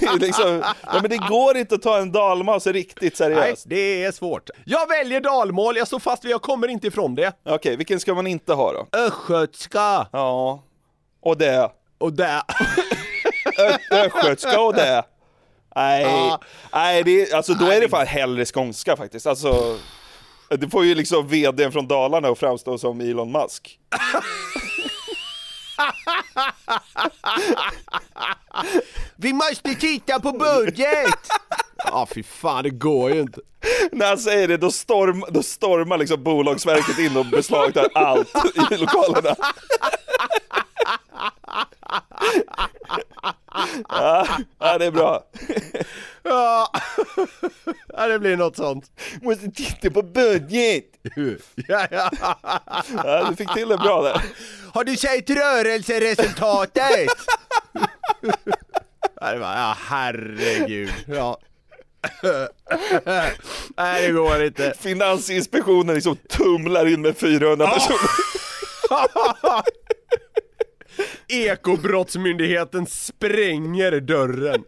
det, 0.00 0.16
liksom, 0.26 0.62
ja, 0.86 0.92
men 1.00 1.10
det 1.10 1.16
går 1.28 1.56
inte 1.56 1.74
att 1.74 1.82
ta 1.82 1.98
en 1.98 2.12
dalmas 2.12 2.66
riktigt 2.66 3.00
Nej, 3.02 3.10
seriöst. 3.36 3.64
det 3.68 4.04
är 4.04 4.12
svårt. 4.12 4.50
Jag 4.64 4.88
väljer 4.88 5.20
dalmål, 5.20 5.76
jag 5.76 5.86
står 5.86 5.98
fast 5.98 6.24
vid, 6.24 6.32
jag 6.32 6.42
kommer 6.42 6.68
inte 6.68 6.86
ifrån 6.86 7.14
det. 7.14 7.32
Okej, 7.44 7.76
vilken 7.76 8.00
ska 8.00 8.14
man 8.14 8.26
inte 8.26 8.52
ha 8.52 8.72
då? 8.72 8.86
Östgötska. 8.98 10.06
Ja, 10.12 10.62
och 11.20 11.36
det. 11.38 11.70
Och 11.98 12.12
det. 12.12 12.42
Östgötska 13.90 14.60
och 14.60 14.74
det. 14.74 15.04
Nej, 15.76 16.02
Ja. 16.02 16.40
nej 16.72 17.02
det, 17.04 17.32
alltså 17.32 17.54
då 17.54 17.66
är 17.66 17.80
det 17.80 17.88
fan 17.88 18.06
hellre 18.06 18.44
skånska 18.44 18.96
faktiskt. 18.96 19.26
Alltså, 19.26 19.78
det 20.48 20.68
får 20.70 20.84
ju 20.84 20.94
liksom 20.94 21.28
vdn 21.28 21.72
från 21.72 21.88
Dalarna 21.88 22.28
att 22.28 22.38
framstå 22.38 22.78
som 22.78 23.00
Elon 23.00 23.32
Musk. 23.32 23.78
Vi 29.16 29.32
måste 29.32 29.74
titta 29.74 30.20
på 30.20 30.32
budget! 30.32 31.14
Ja 31.84 32.06
fy 32.14 32.22
fan, 32.22 32.62
det 32.62 32.70
går 32.70 33.10
ju 33.14 33.20
inte. 33.20 33.40
När 33.92 34.06
han 34.08 34.18
säger 34.18 34.48
det, 34.48 34.56
då, 34.56 34.70
storm, 34.70 35.24
då 35.28 35.42
stormar 35.42 35.98
liksom 35.98 36.22
Bolagsverket 36.24 36.98
in 36.98 37.16
och 37.16 37.26
beslagtar 37.26 37.88
allt 37.94 38.28
i 38.70 38.76
lokalerna. 38.76 39.36
Ja, 44.58 44.78
det 44.78 44.86
är 44.86 44.90
bra. 44.90 45.24
Ja, 46.22 46.72
ja 47.88 48.06
det 48.06 48.18
blir 48.18 48.36
något 48.36 48.56
sånt. 48.56 48.90
Måste 49.22 49.50
titta 49.50 49.90
på 49.90 50.02
budget. 50.02 50.84
Ja, 51.68 51.86
ja. 51.90 52.10
Ja, 53.04 53.26
du 53.30 53.36
fick 53.36 53.54
till 53.54 53.68
det 53.68 53.76
bra 53.78 54.02
där. 54.02 54.22
Har 54.72 54.84
du 54.84 54.96
sett 54.96 55.30
rörelseresultatet? 55.30 57.08
Ja, 59.20 59.32
det 59.32 59.38
var, 59.38 59.56
ja 59.56 59.76
herregud. 59.88 60.92
Ja. 61.06 61.38
Nej 63.76 64.06
det 64.06 64.12
går 64.12 64.44
inte. 64.44 64.74
Finansinspektionen 64.78 65.94
liksom 65.94 66.16
tumlar 66.16 66.86
in 66.86 67.02
med 67.02 67.16
400 67.16 67.66
personer. 67.66 67.98
Ekobrottsmyndigheten 71.28 72.86
spränger 72.86 74.00
dörren. 74.00 74.64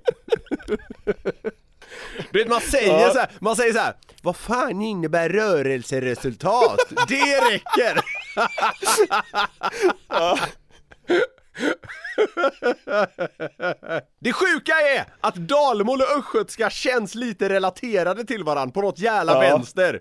Du 2.30 2.38
vet 2.38 2.48
man 2.48 2.60
säger 2.60 3.00
Ja. 3.00 3.12
så 3.12 3.18
här, 3.18 3.30
man 3.40 3.56
säger 3.56 3.72
så 3.72 3.78
här. 3.78 3.94
Vad 4.22 4.36
fan 4.36 4.82
innebär 4.82 5.28
rörelseresultat? 5.28 6.78
Det 7.08 7.40
räcker! 7.40 8.00
Det 14.20 14.32
sjuka 14.32 14.72
är 14.72 15.04
att 15.20 15.34
dalmål 15.34 16.00
och 16.00 16.18
östgötska 16.18 16.70
känns 16.70 17.14
lite 17.14 17.48
relaterade 17.48 18.24
till 18.24 18.44
varandra 18.44 18.72
på 18.72 18.82
något 18.82 18.98
jävla 18.98 19.32
Ja. 19.34 19.40
vänster. 19.40 20.00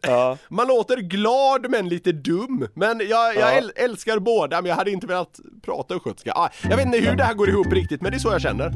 Ja. 0.00 0.38
Man 0.48 0.68
låter 0.68 0.96
glad 0.96 1.70
men 1.70 1.88
lite 1.88 2.12
dum. 2.12 2.68
Men 2.74 2.98
jag, 3.08 3.34
jag 3.36 3.36
Ja. 3.36 3.60
äl- 3.60 3.72
älskar 3.76 4.18
båda, 4.18 4.62
men 4.62 4.68
jag 4.68 4.76
hade 4.76 4.90
inte 4.90 5.06
velat 5.06 5.40
prata 5.62 5.94
östgötska. 5.94 6.32
Ah, 6.32 6.48
jag 6.62 6.76
vet 6.76 6.86
inte 6.86 6.98
hur 6.98 7.16
det 7.16 7.24
här 7.24 7.34
går 7.34 7.48
ihop 7.48 7.72
riktigt, 7.72 8.00
men 8.02 8.10
det 8.12 8.16
är 8.16 8.18
så 8.18 8.28
jag 8.32 8.40
känner. 8.42 8.72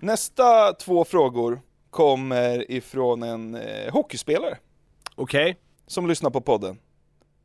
Nästa 0.00 0.72
två 0.72 1.04
frågor 1.04 1.60
kommer 1.90 2.70
ifrån 2.70 3.22
en 3.22 3.54
eh, 3.54 3.92
hockeyspelare 3.92 4.56
Okej. 5.14 5.56
som 5.86 6.08
lyssnar 6.08 6.30
på 6.30 6.40
podden. 6.40 6.78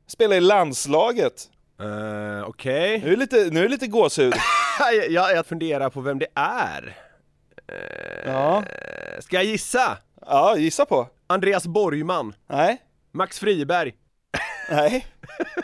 Spelar 0.07 0.35
i 0.35 0.41
landslaget. 0.41 1.49
Uh, 1.81 2.43
Okej. 2.49 2.99
Nu 2.99 3.07
är 3.07 3.11
det 3.11 3.15
lite, 3.15 3.49
nu 3.51 3.65
är 3.65 3.69
lite 3.69 3.87
gåshud. 3.87 4.33
jag, 5.09 5.35
jag, 5.35 5.45
funderar 5.45 5.89
på 5.89 6.01
vem 6.01 6.19
det 6.19 6.27
är. 6.35 6.97
Ja. 8.25 8.57
Eh, 8.57 9.21
Ska 9.21 9.35
jag 9.35 9.45
gissa? 9.45 9.97
ja, 10.25 10.57
gissa 10.57 10.85
på. 10.85 11.07
Andreas 11.31 11.67
Borgman. 11.67 12.33
Nej, 12.47 12.81
Max 13.11 13.39
Friberg. 13.39 13.93
nej. 14.69 15.07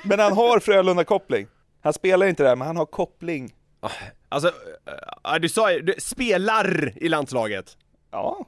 Men 0.04 0.19
han 0.19 0.34
har 0.34 0.60
Frölunda-koppling. 0.60 1.47
Han 1.82 1.93
spelar 1.93 2.28
inte 2.28 2.43
där, 2.43 2.56
men 2.56 2.67
han 2.67 2.78
har 2.78 2.86
koppling. 2.86 3.56
Alltså, 4.30 4.47
uh, 4.47 5.36
du 5.41 5.49
sa 5.49 5.71
ju, 5.71 5.82
du 5.82 5.95
spelar 5.97 6.93
i 7.04 7.10
landslaget. 7.10 7.78
Ja. 8.12 8.45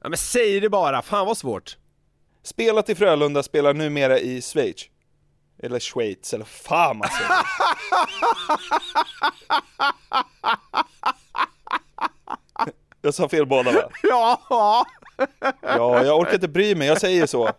Ja 0.00 0.08
men 0.08 0.18
säg 0.18 0.60
det 0.60 0.68
bara, 0.68 1.02
fan 1.02 1.26
vad 1.26 1.36
svårt. 1.36 1.76
Spelat 2.42 2.88
i 2.88 2.94
Frölunda, 2.94 3.42
spelar 3.42 3.74
numera 3.74 4.18
i 4.18 4.42
Schweiz. 4.42 4.82
Eller 5.62 5.80
Schweiz, 5.80 6.34
eller 6.34 6.44
fan 6.44 6.98
man 6.98 7.08
säger. 7.08 7.30
Jag 13.02 13.14
sa 13.14 13.28
fel 13.28 13.46
båda 13.46 13.72
va? 13.72 13.82
Ja, 14.02 14.86
Ja, 15.62 16.04
jag 16.04 16.18
orkar 16.18 16.34
inte 16.34 16.48
bry 16.48 16.74
mig, 16.74 16.88
jag 16.88 17.00
säger 17.00 17.26
så. 17.26 17.50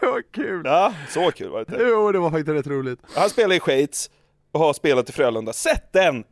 vad 0.00 0.32
kul. 0.32 0.62
Ja, 0.64 0.94
så 1.08 1.30
kul 1.30 1.48
var 1.50 1.64
det 1.64 1.72
inte. 1.72 1.84
Jo, 1.84 2.12
det 2.12 2.18
var 2.18 2.30
faktiskt 2.30 2.48
rätt 2.48 2.66
roligt. 2.66 3.00
Han 3.14 3.30
spelar 3.30 3.54
i 3.56 3.60
Schweiz 3.60 4.10
och 4.52 4.60
har 4.60 4.72
spelat 4.72 5.08
i 5.08 5.12
Frölunda. 5.12 5.52
Sätt 5.52 5.92
den! 5.92 6.24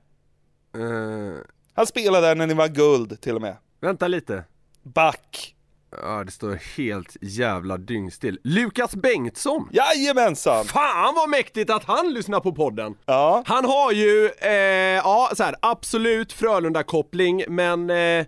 Uh, 0.77 1.37
Han 1.75 1.87
spelade 1.87 2.27
där 2.27 2.35
när 2.35 2.47
ni 2.47 2.55
var 2.55 2.69
guld 2.69 3.21
till 3.21 3.35
och 3.37 3.43
med. 3.43 3.57
vänta 3.81 4.09
lite. 4.09 4.45
Back. 4.83 5.55
Ja, 6.03 6.25
det 6.25 6.31
står 6.31 6.77
helt 6.77 7.17
jävla 7.21 7.77
dyngstill. 7.77 8.39
Lukas 8.45 8.95
Bengtsson! 8.97 9.69
Jajamensan! 9.73 10.65
Fan 10.65 11.15
vad 11.15 11.29
mäktigt 11.29 11.71
att 11.71 11.85
han 11.85 12.13
lyssnar 12.15 12.41
på 12.41 12.53
podden! 12.53 12.95
Ja, 13.07 13.43
Han 13.47 13.65
har 13.65 13.93
ju, 13.93 14.31
eh, 14.41 14.51
ja 14.97 15.31
så 15.37 15.43
här, 15.43 15.55
absolut 15.63 16.33
Frölunda-koppling, 16.33 17.45
men 17.49 17.91
eh, 17.91 18.27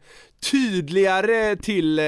tydligare 0.51 1.57
till, 1.57 1.98
eh, 1.98 2.05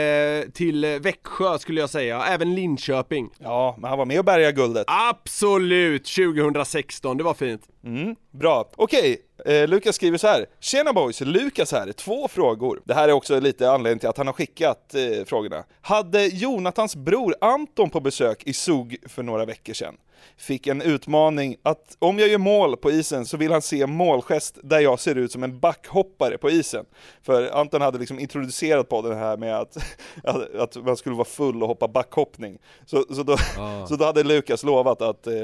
till 0.54 0.84
Växjö 1.02 1.58
skulle 1.58 1.80
jag 1.80 1.90
säga, 1.90 2.24
även 2.24 2.54
Linköping. 2.54 3.30
ja, 3.38 3.76
men 3.78 3.88
han 3.88 3.98
var 3.98 4.06
med 4.06 4.18
och 4.18 4.24
bärgade 4.24 4.52
guldet. 4.52 4.84
Absolut 4.88 6.04
2016, 6.06 7.16
det 7.16 7.24
var 7.24 7.34
fint. 7.34 7.62
Mm, 7.84 8.16
bra. 8.30 8.70
Okej, 8.76 9.16
eh, 9.44 9.68
Lukas 9.68 9.96
skriver 9.96 10.18
så 10.18 10.26
här. 10.26 10.46
Tjena 10.60 10.92
boys, 10.92 11.20
Lukas 11.20 11.72
här. 11.72 11.92
Två 11.92 12.28
frågor. 12.28 12.80
Det 12.84 12.94
här 12.94 13.08
är 13.08 13.12
också 13.12 13.40
lite 13.40 13.70
anledning 13.70 13.98
till 13.98 14.08
att 14.08 14.18
han 14.18 14.26
har 14.26 14.34
skickat 14.34 14.94
eh, 14.94 15.24
frågorna. 15.24 15.64
Hade 15.80 16.26
Jonathans 16.26 16.96
bror 16.96 17.34
Anton 17.40 17.90
på 17.90 18.00
besök 18.00 18.42
i 18.46 18.52
SOG 18.52 18.96
för 19.08 19.22
några 19.22 19.44
veckor 19.44 19.72
sedan. 19.72 19.96
fick 20.36 20.66
en 20.66 20.82
utmaning 20.82 21.56
att 21.62 21.96
om 21.98 22.18
jag 22.18 22.28
gör 22.28 22.38
mål 22.38 22.76
på 22.76 22.90
isen 22.90 23.26
så 23.26 23.36
vill 23.36 23.52
han 23.52 23.62
se 23.62 23.86
målgest 23.86 24.58
där 24.62 24.80
jag 24.80 25.00
ser 25.00 25.14
ut 25.14 25.32
som 25.32 25.42
en 25.42 25.58
backhoppare 25.58 26.38
på 26.38 26.50
isen. 26.50 26.84
För 27.22 27.50
Anton 27.60 27.80
hade 27.80 27.98
liksom 27.98 28.18
introducerat 28.18 28.88
på 28.88 29.02
det 29.02 29.14
här 29.14 29.36
med 29.36 29.56
att, 29.56 29.76
att, 30.24 30.54
att 30.54 30.76
man 30.76 30.96
skulle 30.96 31.14
vara 31.14 31.24
full 31.24 31.62
och 31.62 31.68
hoppa 31.68 31.88
backhoppning. 31.88 32.58
Så, 32.86 33.04
så, 33.14 33.22
då, 33.22 33.36
så 33.88 33.96
då 33.96 34.04
hade 34.04 34.22
Lukas 34.22 34.62
lovat 34.62 35.02
att 35.02 35.26
eh, 35.26 35.34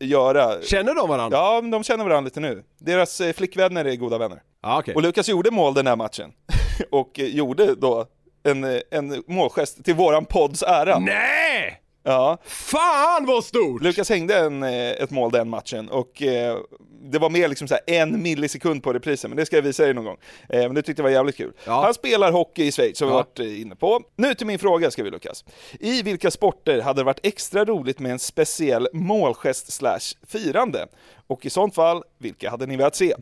göra... 0.00 0.62
Känner 0.62 0.94
de 0.94 1.08
varandra? 1.08 1.38
Ja, 1.38 1.60
de 1.60 1.84
känner 1.84 2.04
varandra 2.04 2.24
lite 2.24 2.40
nu. 2.40 2.64
Deras 2.78 3.20
eh, 3.20 3.32
flickvänner 3.50 3.84
är 3.84 3.96
goda 3.96 4.18
vänner. 4.18 4.42
Ja, 4.62 4.78
okej. 4.78 4.94
Och 4.94 5.02
Lukas 5.02 5.28
gjorde 5.28 5.50
mål 5.50 5.74
den 5.74 5.86
här 5.86 5.96
matchen. 5.96 6.32
och 6.90 7.20
eh, 7.20 7.26
gjorde 7.26 7.74
då 7.74 8.06
en, 8.42 8.64
eh, 8.64 8.80
en 8.90 9.22
målgest 9.26 9.84
till 9.84 9.94
våran 9.94 10.24
podds 10.24 10.62
ära. 10.62 10.98
Nej! 10.98 11.79
Ja. 12.02 12.38
Fan 12.44 13.26
vad 13.26 13.44
stort! 13.44 13.82
Lukas 13.82 14.08
hängde 14.08 14.38
en, 14.38 14.62
eh, 14.62 14.90
ett 14.90 15.10
mål 15.10 15.30
den 15.32 15.48
matchen 15.48 15.88
och 15.88 16.22
eh, 16.22 16.58
det 17.02 17.18
var 17.18 17.30
mer 17.30 17.48
liksom 17.48 17.68
så 17.68 17.76
en 17.86 18.22
millisekund 18.22 18.82
på 18.82 18.92
reprisen, 18.92 19.30
men 19.30 19.36
det 19.36 19.46
ska 19.46 19.56
jag 19.56 19.62
visa 19.62 19.82
dig 19.84 19.94
någon 19.94 20.04
gång. 20.04 20.16
Eh, 20.48 20.60
men 20.60 20.74
det 20.74 20.82
tyckte 20.82 21.00
jag 21.00 21.04
var 21.04 21.10
jävligt 21.10 21.36
kul. 21.36 21.52
Ja. 21.64 21.82
Han 21.82 21.94
spelar 21.94 22.32
hockey 22.32 22.64
i 22.64 22.72
Schweiz, 22.72 22.98
som 22.98 23.08
vi 23.08 23.12
Ja. 23.12 23.16
varit 23.16 23.38
eh, 23.40 23.60
inne 23.60 23.76
på. 23.76 24.00
Nu 24.16 24.34
till 24.34 24.46
min 24.46 24.58
fråga 24.58 24.90
ska 24.90 25.02
vi 25.02 25.10
Lukas. 25.10 25.44
I 25.80 26.02
vilka 26.02 26.30
sporter 26.30 26.80
hade 26.80 27.00
det 27.00 27.04
varit 27.04 27.20
extra 27.26 27.64
roligt 27.64 27.98
med 27.98 28.12
en 28.12 28.18
speciell 28.18 28.88
målgest 28.92 29.72
slash 29.72 30.00
firande? 30.28 30.86
Och 31.26 31.46
i 31.46 31.50
sånt 31.50 31.74
fall, 31.74 32.02
vilka 32.18 32.50
hade 32.50 32.66
ni 32.66 32.76
velat 32.76 32.96
se? 32.96 33.14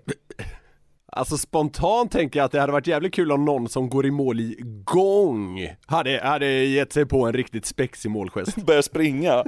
Alltså 1.12 1.38
spontant 1.38 2.12
tänker 2.12 2.40
jag 2.40 2.44
att 2.44 2.52
det 2.52 2.60
hade 2.60 2.72
varit 2.72 2.86
jävligt 2.86 3.14
kul 3.14 3.32
om 3.32 3.44
någon 3.44 3.68
som 3.68 3.88
går 3.88 4.06
i 4.06 4.10
mål 4.10 4.40
i 4.40 4.56
gång 4.84 5.74
hade, 5.86 6.20
hade 6.24 6.46
gett 6.46 6.92
sig 6.92 7.06
på 7.06 7.26
en 7.26 7.32
riktigt 7.32 7.66
spexig 7.66 8.10
målgest. 8.10 8.56
Börja 8.66 8.82
springa. 8.82 9.44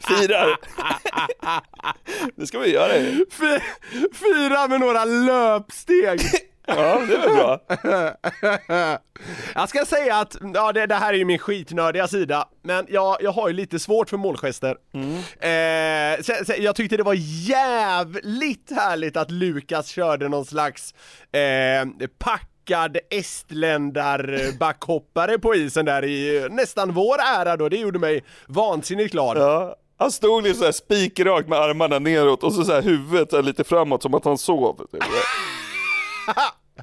Firar. 0.00 0.56
det 2.36 2.46
ska 2.46 2.58
vi 2.58 2.72
göra 2.72 2.96
ju. 2.96 3.26
Fira 4.12 4.68
med 4.68 4.80
några 4.80 5.04
löpsteg! 5.04 6.20
Ja, 6.66 7.02
det 7.08 7.14
är 7.14 7.20
väl 7.20 7.30
bra. 7.36 7.60
Jag 9.54 9.68
ska 9.68 9.84
säga 9.84 10.16
att, 10.16 10.36
ja 10.54 10.72
det, 10.72 10.86
det 10.86 10.94
här 10.94 11.12
är 11.12 11.16
ju 11.18 11.24
min 11.24 11.38
skitnördiga 11.38 12.08
sida, 12.08 12.48
men 12.62 12.86
jag, 12.88 13.16
jag 13.20 13.32
har 13.32 13.48
ju 13.48 13.54
lite 13.54 13.78
svårt 13.78 14.10
för 14.10 14.16
målgester. 14.16 14.76
Eh, 15.40 16.16
så, 16.22 16.32
så, 16.46 16.52
jag 16.58 16.76
tyckte 16.76 16.96
det 16.96 17.02
var 17.02 17.16
jävligt 17.48 18.70
härligt 18.70 19.16
att 19.16 19.30
Lukas 19.30 19.88
körde 19.88 20.28
någon 20.28 20.44
slags 20.44 20.94
eh, 21.32 21.84
packad 22.18 22.96
estländar-backhoppare 23.10 25.38
på 25.38 25.54
isen 25.54 25.84
där 25.84 26.04
i 26.04 26.48
nästan 26.50 26.92
vår 26.92 27.18
ära 27.20 27.56
då, 27.56 27.68
det 27.68 27.76
gjorde 27.76 27.98
mig 27.98 28.24
vansinnigt 28.46 29.12
glad. 29.12 29.36
Ja. 29.36 29.76
Han 29.98 30.12
stod 30.12 30.42
liksom 30.42 30.58
såhär 30.58 30.72
spikrakt 30.72 31.48
med 31.48 31.58
armarna 31.58 31.98
neråt 31.98 32.42
och 32.42 32.52
så, 32.52 32.64
så 32.64 32.72
här 32.72 32.82
huvudet 32.82 33.44
lite 33.44 33.64
framåt 33.64 34.02
som 34.02 34.14
att 34.14 34.24
han 34.24 34.38
sov. 34.38 34.86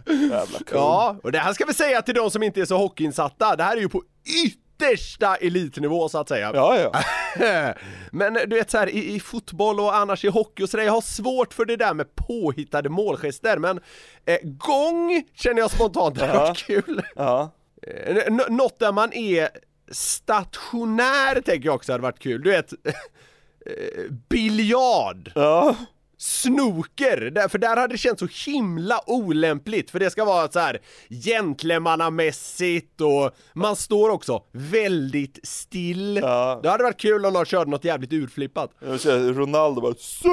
Jävla 0.06 0.60
kung. 0.60 0.78
Ja, 0.80 1.16
och 1.24 1.32
det 1.32 1.40
här 1.40 1.54
ska 1.54 1.66
vi 1.66 1.74
säga 1.74 2.02
till 2.02 2.16
de 2.16 2.32
som 2.32 2.44
inte 2.44 2.62
är 2.62 2.66
så 2.66 2.78
hockeyinsatta, 2.78 3.56
det 3.56 3.64
här 3.64 3.78
är 3.78 3.82
ju 3.82 3.90
på 3.90 4.04
yttersta 4.46 5.36
elitnivå 5.36 6.10
så 6.10 6.18
att 6.18 6.30
säga. 6.30 6.52
Ja, 6.54 6.78
ja. 6.80 7.74
Men 8.12 8.34
du 8.34 8.48
vet 8.56 8.72
så 8.72 8.78
här, 8.78 8.90
i, 8.90 9.16
i 9.16 9.20
fotboll 9.20 9.80
och 9.80 9.96
annars 9.96 10.26
i 10.26 10.28
hockey 10.28 10.64
och 10.64 10.70
sådär, 10.70 10.84
jag 10.84 10.94
har 10.94 11.02
svårt 11.02 11.54
för 11.54 11.66
det 11.66 11.76
där 11.76 11.94
med 11.94 12.16
påhittade 12.16 12.90
målgester, 12.90 13.58
men 13.58 13.80
eh, 14.26 14.38
gång 14.44 15.24
känner 15.36 15.60
jag 15.60 15.72
spontant 15.72 16.22
hade 16.22 16.34
varit 16.34 16.58
kul. 16.58 17.02
ja. 17.16 17.52
Eh, 17.88 18.18
n- 18.28 18.42
något 18.50 18.80
där 18.80 18.92
man 18.92 19.14
är 19.14 19.50
stationär 19.92 21.42
tänker 21.42 21.66
jag 21.70 21.76
också 21.76 21.92
hade 21.92 22.02
varit 22.02 22.20
kul, 22.20 22.42
du 22.44 22.50
vet 22.50 22.72
eh, 23.66 24.12
biljard. 24.30 25.32
ja. 25.36 25.76
Snooker, 26.24 27.18
där, 27.32 27.48
för 27.48 27.58
där 27.58 27.78
hade 27.78 27.94
det 27.94 27.98
känts 27.98 28.20
så 28.20 28.52
himla 28.52 29.00
olämpligt 29.08 29.92
för 29.92 30.00
det 30.00 30.10
ska 30.10 30.26
vara 30.26 30.52
så 30.52 30.60
här 30.60 30.82
gentlemannamässigt 31.10 33.02
och 33.02 33.32
man 33.54 33.76
står 33.76 34.10
också 34.10 34.44
väldigt 34.52 35.40
still. 35.44 36.20
Ja. 36.22 36.60
Det 36.64 36.70
hade 36.70 36.84
varit 36.84 37.00
kul 37.00 37.26
om 37.26 37.34
någon 37.34 37.46
körde 37.46 37.72
något 37.72 37.86
jävligt 37.86 38.14
urflippat. 38.14 38.72
Ser 39.00 39.34
Ronaldo 39.34 39.82
bara 39.82 39.94
Sy! 39.94 40.30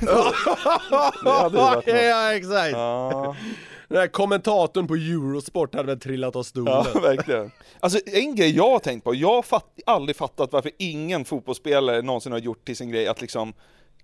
Ja, 1.86 2.34
exakt. 2.34 2.72
Ja, 2.72 3.36
Den 3.88 3.98
här 3.98 4.06
kommentatorn 4.06 4.86
på 4.86 4.94
Eurosport 4.94 5.74
hade 5.74 5.86
väl 5.86 6.00
trillat 6.00 6.36
av 6.36 6.42
stolen. 6.42 6.84
ja, 6.94 7.00
verkligen. 7.00 7.50
Alltså 7.80 7.98
en 8.06 8.34
grej 8.34 8.56
jag 8.56 8.70
har 8.70 8.78
tänkt 8.78 9.04
på, 9.04 9.14
jag 9.14 9.34
har 9.34 9.42
fatt, 9.42 9.78
aldrig 9.86 10.16
fattat 10.16 10.52
varför 10.52 10.70
ingen 10.78 11.24
fotbollsspelare 11.24 12.02
någonsin 12.02 12.32
har 12.32 12.38
gjort 12.38 12.64
till 12.64 12.76
sin 12.76 12.90
grej 12.90 13.06
att 13.06 13.20
liksom 13.20 13.52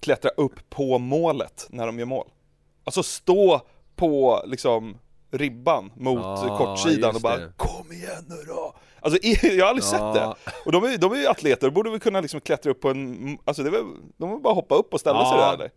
klättra 0.01 0.31
upp 0.37 0.71
på 0.71 0.99
målet 0.99 1.67
när 1.71 1.87
de 1.87 1.99
gör 1.99 2.07
mål. 2.07 2.27
Alltså 2.85 3.03
stå 3.03 3.61
på 3.97 4.43
liksom 4.47 4.99
ribban 5.31 5.93
mot 5.97 6.21
Ja, 6.23 6.59
kortsidan 6.59 7.15
och 7.15 7.21
bara 7.21 7.37
det. 7.37 7.53
Kom 7.57 7.93
igen 7.93 8.25
nu 8.29 8.37
då! 8.47 8.75
Alltså 9.01 9.19
jag 9.47 9.65
har 9.65 9.69
aldrig 9.71 9.85
Ja. 9.85 9.91
sett 9.91 10.15
det. 10.15 10.53
Och 10.67 10.73
de 10.73 10.85
är, 10.85 10.99
de 10.99 11.13
är 11.13 11.17
ju 11.17 11.27
atleter, 11.27 11.67
de 11.67 11.75
borde 11.75 11.91
väl 11.91 12.01
kunna 12.01 12.21
liksom 12.21 12.41
klättra 12.41 12.71
upp 12.71 12.81
på 12.81 12.89
en, 12.91 13.39
alltså 13.45 13.63
det 13.63 13.71
väl, 13.71 13.85
de 14.17 14.31
vill 14.31 14.41
bara 14.41 14.55
hoppa 14.55 14.75
upp 14.75 14.95
och 14.95 15.01
ställa 15.01 15.31
sig 15.31 15.39
Ja. 15.39 15.47
där 15.47 15.55
eller? 15.55 15.71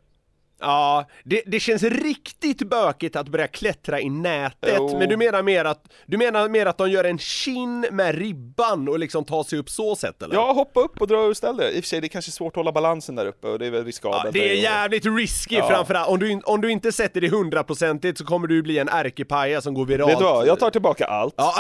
Ja, 0.66 1.06
det, 1.24 1.42
det 1.46 1.60
känns 1.60 1.84
riktigt 1.84 2.70
bökigt 2.70 3.16
att 3.16 3.28
börja 3.28 3.48
klättra 3.48 4.02
i 4.02 4.10
nätet, 4.10 4.74
Jo. 4.78 5.00
men 5.00 5.10
du 5.10 5.18
menar 5.18 5.44
mer 5.44 5.66
att, 5.66 5.86
du 6.06 6.18
menar 6.18 6.50
mer 6.50 6.66
att 6.66 6.78
de 6.78 6.90
gör 6.92 7.04
en 7.04 7.18
kin 7.18 7.86
med 7.92 8.16
ribban 8.16 8.88
och 8.90 9.00
liksom 9.00 9.26
tar 9.26 9.44
sig 9.44 9.60
upp 9.60 9.70
så 9.70 9.96
sätt 9.96 10.22
eller? 10.22 10.36
Ja, 10.36 10.52
hoppa 10.54 10.80
upp 10.80 11.02
och 11.02 11.08
dra 11.08 11.24
ur 11.28 11.34
ställ 11.34 11.58
dig. 11.58 11.74
I 11.76 11.80
och 11.80 11.84
för 11.84 11.88
sig, 11.90 12.02
det 12.02 12.08
är 12.08 12.10
kanske 12.10 12.32
svårt 12.32 12.52
att 12.54 12.56
hålla 12.56 12.72
balansen 12.72 13.16
där 13.16 13.26
uppe 13.26 13.48
och 13.48 13.60
det 13.60 13.66
är 13.66 13.72
väl 13.72 13.86
riskabelt. 13.86 14.24
Ja, 14.26 14.32
det 14.32 14.50
är 14.50 14.54
jävligt 14.54 15.06
risky 15.06 15.56
Ja. 15.56 15.68
framförallt, 15.70 16.10
om 16.10 16.20
du, 16.20 16.40
om 16.46 16.62
du 16.62 16.72
inte 16.72 16.92
sätter 16.92 17.22
det 17.22 17.30
hundraprocentigt 17.30 18.18
så 18.18 18.26
kommer 18.26 18.48
du 18.48 18.62
bli 18.62 18.78
en 18.80 18.90
ärkepaja 18.90 19.62
som 19.62 19.74
går 19.74 19.86
viralt. 19.86 20.12
Vet 20.12 20.18
du 20.20 20.24
vad, 20.24 20.48
jag 20.48 20.60
tar 20.60 20.70
tillbaka 20.70 21.06
allt. 21.06 21.34
Ja. 21.38 21.54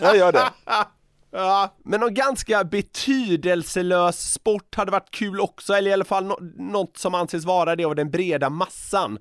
Jag 0.00 0.16
gör 0.16 0.32
det. 0.32 0.44
Ja, 1.36 1.74
men 1.84 2.00
någon 2.00 2.14
ganska 2.14 2.64
betydelselös 2.64 4.32
sport 4.32 4.74
hade 4.74 4.90
varit 4.90 5.10
kul 5.10 5.40
också, 5.40 5.72
eller 5.74 5.90
i 5.90 5.92
alla 5.92 6.04
fall 6.04 6.24
nå- 6.24 6.38
något 6.56 6.96
som 6.96 7.14
anses 7.14 7.44
vara 7.44 7.76
det 7.76 7.84
av 7.84 7.94
den 7.94 8.10
breda 8.10 8.50
massan. 8.50 9.18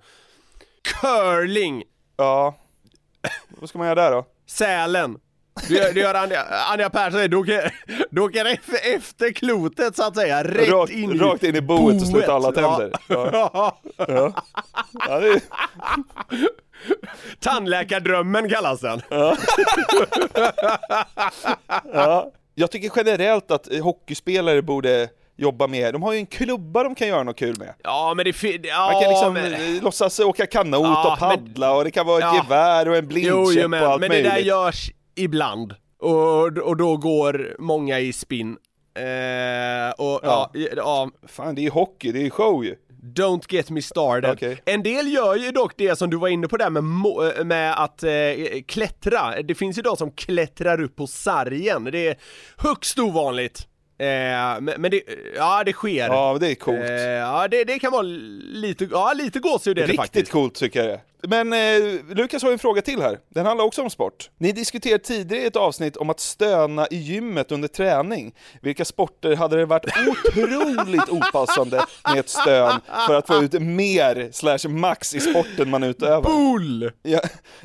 Curling! 0.83 1.83
Ja. 2.17 2.55
Vad 3.49 3.69
ska 3.69 3.77
man 3.77 3.87
göra 3.87 4.01
där 4.03 4.11
då? 4.11 4.25
Sälen. 4.47 5.17
Du 5.67 5.75
gör, 5.75 5.93
du 5.93 5.99
gör 5.99 6.13
Anja, 6.15 6.43
Anja 6.71 6.89
Persson, 6.89 7.29
du 7.29 7.37
åker, 7.37 7.73
du 8.09 8.21
åker 8.21 8.45
efter, 8.45 8.95
efter 8.95 9.31
klotet 9.31 9.95
så 9.95 10.03
att 10.07 10.15
säga, 10.15 10.43
rätt 10.43 10.69
Rakt, 10.69 10.91
in 10.91 11.11
i 11.11 11.17
rakt 11.17 11.43
in 11.43 11.55
i 11.55 11.61
boet 11.61 12.01
och 12.01 12.07
sluta 12.07 12.33
alla 12.33 12.51
Ja. 12.55 12.77
tänder. 12.77 12.91
Ja. 13.07 13.77
Ja. 13.97 14.33
Ja, 15.07 15.19
det 15.19 15.27
är, 15.27 15.41
Tandläkardrömmen 17.39 18.49
kallas 18.49 18.79
den. 18.79 19.01
ja. 21.93 22.31
Jag 22.55 22.71
tycker 22.71 22.91
generellt 22.95 23.51
att 23.51 23.67
hockeyspelare 23.81 24.61
borde 24.61 25.09
jobba 25.37 25.67
mer. 25.67 25.91
De 25.91 26.03
har 26.03 26.13
ju 26.13 26.19
en 26.19 26.25
klubba 26.25 26.83
de 26.83 26.95
kan 26.95 27.07
göra 27.07 27.23
något 27.23 27.37
kul 27.39 27.55
med. 27.59 27.73
Ja 27.83 28.13
men 28.17 28.25
det 28.25 28.43
ja, 28.67 28.89
Man 28.91 29.01
kan 29.01 29.11
liksom 29.11 29.33
men, 29.33 29.79
låtsas 29.79 30.19
åka 30.19 30.45
kanot 30.45 30.81
Ja, 30.83 31.13
och 31.13 31.19
paddla 31.19 31.73
och 31.75 31.83
det 31.83 31.91
kan 31.91 32.05
vara 32.05 32.17
ett 32.17 32.23
Ja. 32.23 32.35
gevär 32.43 32.87
och 32.89 32.95
en 32.95 33.07
blindkäpp 33.07 33.63
och 33.63 33.69
men, 33.69 33.83
allt 33.83 33.99
men 34.01 34.09
det 34.09 34.21
där 34.21 34.29
möjligt. 34.29 34.47
görs 34.47 34.91
ibland. 35.15 35.75
Och, 35.99 36.57
och 36.57 36.77
då 36.77 36.97
går 36.97 37.55
många 37.59 37.99
i 37.99 38.13
spinn. 38.13 38.57
Eh, 38.95 39.91
och 39.97 40.19
ja. 40.23 40.51
Ja. 40.53 40.67
Ja, 40.75 41.09
Fan, 41.27 41.55
det 41.55 41.65
är 41.65 41.71
hockey, 41.71 42.11
det 42.11 42.25
är 42.25 42.29
show 42.29 42.65
ju. 42.65 42.75
Don't 43.15 43.45
get 43.49 43.69
me 43.69 43.81
started. 43.81 44.31
Okej. 44.31 44.61
En 44.65 44.83
del 44.83 45.13
gör 45.13 45.35
ju 45.35 45.51
dock 45.51 45.73
det 45.77 45.95
som 45.95 46.09
du 46.09 46.17
var 46.17 46.27
inne 46.27 46.47
på 46.47 46.57
där 46.57 46.69
med, 46.69 46.83
eh, 47.37 47.43
med 47.45 47.83
att 47.83 48.03
eh, 48.03 48.11
klättra. 48.67 49.41
Det 49.41 49.55
finns 49.55 49.77
ju 49.77 49.81
de 49.81 49.97
som 49.97 50.11
klättrar 50.11 50.81
upp 50.81 50.95
på 50.95 51.07
sargen. 51.07 51.83
Det 51.83 52.07
är 52.07 52.15
högst 52.57 52.99
ovanligt. 52.99 53.67
Eh, 53.99 54.05
men, 54.61 54.73
men 54.77 54.91
det, 54.91 55.01
ja 55.35 55.63
det 55.65 55.73
sker. 55.73 56.07
Ja, 56.07 56.37
det 56.39 56.51
är 56.51 56.55
coolt. 56.55 56.89
Eh, 56.89 56.95
ja 57.01 57.47
det, 57.47 57.63
det 57.63 57.79
kan 57.79 57.91
vara 57.91 58.01
lite, 58.01 58.87
ja 58.91 59.13
lite 59.13 59.39
gåshud 59.39 59.77
är 59.77 59.81
det 59.81 59.87
Riktigt 59.87 59.99
faktiskt. 59.99 60.31
coolt 60.31 60.55
tycker 60.55 60.79
jag 60.79 60.89
det. 60.89 61.01
Men 61.27 61.53
eh, 61.53 61.59
Lukas 62.15 62.41
har 62.43 62.49
ju 62.49 62.53
en 62.53 62.59
fråga 62.59 62.81
till 62.81 63.01
här. 63.01 63.19
Den 63.29 63.45
handlar 63.45 63.65
också 63.65 63.81
om 63.81 63.89
sport. 63.89 64.29
Ni 64.37 64.51
diskuterade 64.51 65.03
tidigare 65.03 65.43
i 65.43 65.47
ett 65.47 65.55
avsnitt 65.55 65.97
om 65.97 66.09
att 66.09 66.19
stöna 66.19 66.87
i 66.91 66.95
gymmet 66.97 67.51
under 67.51 67.67
träning. 67.67 68.35
Vilka 68.61 68.85
sporter 68.85 69.35
hade 69.35 69.57
det 69.57 69.65
varit 69.65 69.85
otroligt 70.07 71.09
opassande 71.09 71.85
med 72.09 72.19
ett 72.19 72.29
stön 72.29 72.79
för 73.07 73.15
att 73.15 73.27
få 73.27 73.43
ut 73.43 73.53
mer 73.61 74.29
slash 74.31 74.69
max 74.69 75.15
i 75.15 75.19
sporten 75.19 75.69
man 75.69 75.83
utövar? 75.83 76.21
Pool! 76.21 76.91
Ja, 77.03 77.19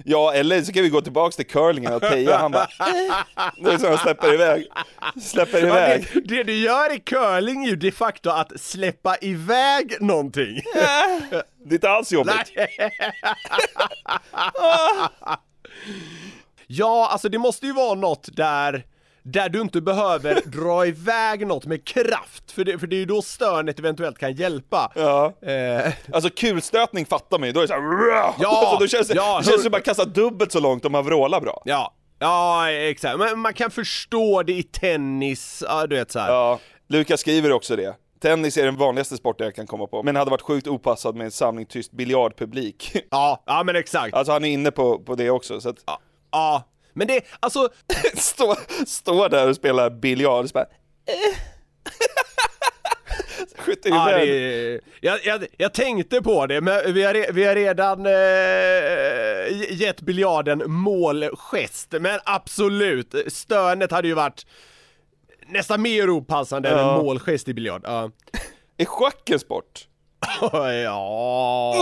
ja, 0.05 0.33
eller 0.35 0.63
så 0.63 0.73
kan 0.73 0.83
vi 0.83 0.89
gå 0.89 1.01
tillbaks 1.01 1.37
till 1.37 1.47
curlingen 1.47 1.93
och 1.93 2.01
Peja, 2.03 2.37
han 2.39 2.53
bara 2.53 2.63
eh. 2.63 3.15
Det 3.65 3.71
är 3.73 3.79
så 3.79 3.89
han 3.89 3.99
släpper 3.99 4.35
iväg. 4.35 4.67
Släpper 5.23 5.59
Ja, 5.61 5.67
iväg. 5.67 6.07
det, 6.15 6.21
det 6.21 6.43
du 6.43 6.55
gör 6.55 6.95
i 6.95 6.99
curling 6.99 7.65
är 7.65 7.69
ju 7.69 7.77
de 7.77 7.91
facto 7.91 8.31
att 8.31 8.61
släppa 8.61 9.17
iväg 9.21 9.97
någonting. 10.01 10.63
Det 11.69 11.73
är 11.75 11.77
inte 11.77 11.91
alls 11.91 12.13
jobbigt. 12.13 12.35
ja, 16.67 17.09
alltså 17.13 17.29
det 17.29 17.39
måste 17.39 17.67
ju 17.67 17.73
vara 17.73 17.95
något 17.95 18.29
där 18.37 18.85
där 19.23 19.49
du 19.49 19.61
inte 19.61 19.81
behöver 19.81 20.41
dra 20.45 20.87
iväg 20.87 21.47
något 21.47 21.67
med 21.67 21.85
kraft, 21.85 22.53
för 22.53 22.65
det, 22.65 22.79
för 22.79 22.87
det 22.87 22.97
är 22.97 22.99
ju 22.99 23.05
då 23.05 23.23
stönet 23.23 23.79
eventuellt 23.79 24.19
kan 24.19 24.33
hjälpa. 24.33 24.93
Ja. 24.95 25.33
Eh, 25.43 25.93
Alltså 26.13 26.31
kulstötning 26.37 27.07
fattar 27.07 27.39
man 27.39 27.47
ju, 27.49 27.53
då 27.53 27.61
är 27.61 27.63
det 27.63 27.69
såhär 27.69 28.35
Ja, 28.39 28.61
alltså, 28.61 28.77
då 28.77 28.87
känns 28.87 29.09
det, 29.09 29.15
ja, 29.15 29.39
det 29.39 29.45
känns 29.51 29.63
som 29.63 29.69
att 29.69 29.73
man 29.73 29.83
kastar 29.83 30.05
dubbelt 30.07 30.53
så 30.53 30.61
långt 30.61 30.85
om 30.85 30.93
man 30.93 31.05
vrålar 31.05 31.41
bra. 31.41 31.63
ja, 31.65 31.95
ja 32.19 32.71
exakt, 32.71 33.19
men 33.19 33.39
man 33.39 33.55
kan 33.55 33.71
förstå 33.71 34.43
det 34.43 34.53
i 34.53 34.63
tennis, 34.63 35.65
ja 35.67 35.87
du 35.87 35.97
vet 35.97 36.11
så 36.13 36.19
här. 36.19 36.29
Ja, 36.33 36.59
Lukas 36.89 37.21
skriver 37.21 37.53
också 37.53 37.77
det. 37.77 37.97
Tennis 38.21 38.57
är 38.57 38.65
den 38.65 38.77
vanligaste 38.77 39.17
sporten 39.17 39.45
jag 39.45 39.55
kan 39.55 39.67
komma 39.67 39.87
på, 39.87 40.03
men 40.03 40.17
hade 40.17 40.31
varit 40.31 40.43
sjukt 40.43 40.67
opassad 40.67 41.17
med 41.17 41.25
en 41.25 41.31
samling 41.31 41.67
tyst 41.67 41.93
biljardpublik. 41.93 42.97
Ja, 43.11 43.43
ja 43.47 43.63
men 43.65 43.77
exakt. 43.77 44.15
Alltså 44.15 44.33
han 44.33 44.45
är 44.45 44.49
inne 44.49 44.71
på, 44.71 44.99
på 44.99 45.15
det 45.15 45.31
också, 45.31 45.61
så 45.61 45.69
att 45.69 45.77
Ja, 45.87 46.01
ja. 46.33 46.63
men 46.93 47.07
det, 47.07 47.21
alltså, 47.41 47.69
stå, 48.15 48.57
stå 48.87 49.29
där 49.29 49.49
och 49.49 49.57
spela 49.57 49.91
biljard 49.91 50.43
och 50.43 50.49
så 50.49 50.55
bara, 50.55 50.67
eh. 51.07 51.39
Skjuter 53.59 53.91
ja, 53.91 54.19
det, 54.19 54.81
jag, 55.01 55.19
jag, 55.25 55.47
jag 55.57 55.75
tänkte 55.75 56.23
på 56.23 56.47
det, 56.47 56.61
men 56.61 56.95
vi 56.95 57.03
har, 57.03 57.33
vi 57.33 57.45
har 57.45 57.55
redan 57.55 58.07
eh, 58.07 59.73
gett 59.81 60.01
biljarden 60.01 60.63
målgest, 60.67 61.95
men 62.01 62.21
absolut, 62.25 63.15
stönet 63.27 63.91
hade 63.91 64.09
ju 64.09 64.15
varit 64.15 64.47
nästan 65.49 65.83
mer 65.83 66.11
opassande 66.11 66.69
än 66.69 66.79
Ja. 66.79 66.99
en 66.99 67.05
målgest 67.05 67.49
i 67.49 67.55
biljard. 67.55 67.83
Ja. 67.85 68.11
Är 68.77 68.85
schack 68.85 69.31
en 69.31 69.39
sport? 69.39 69.89
ja. 70.85 71.75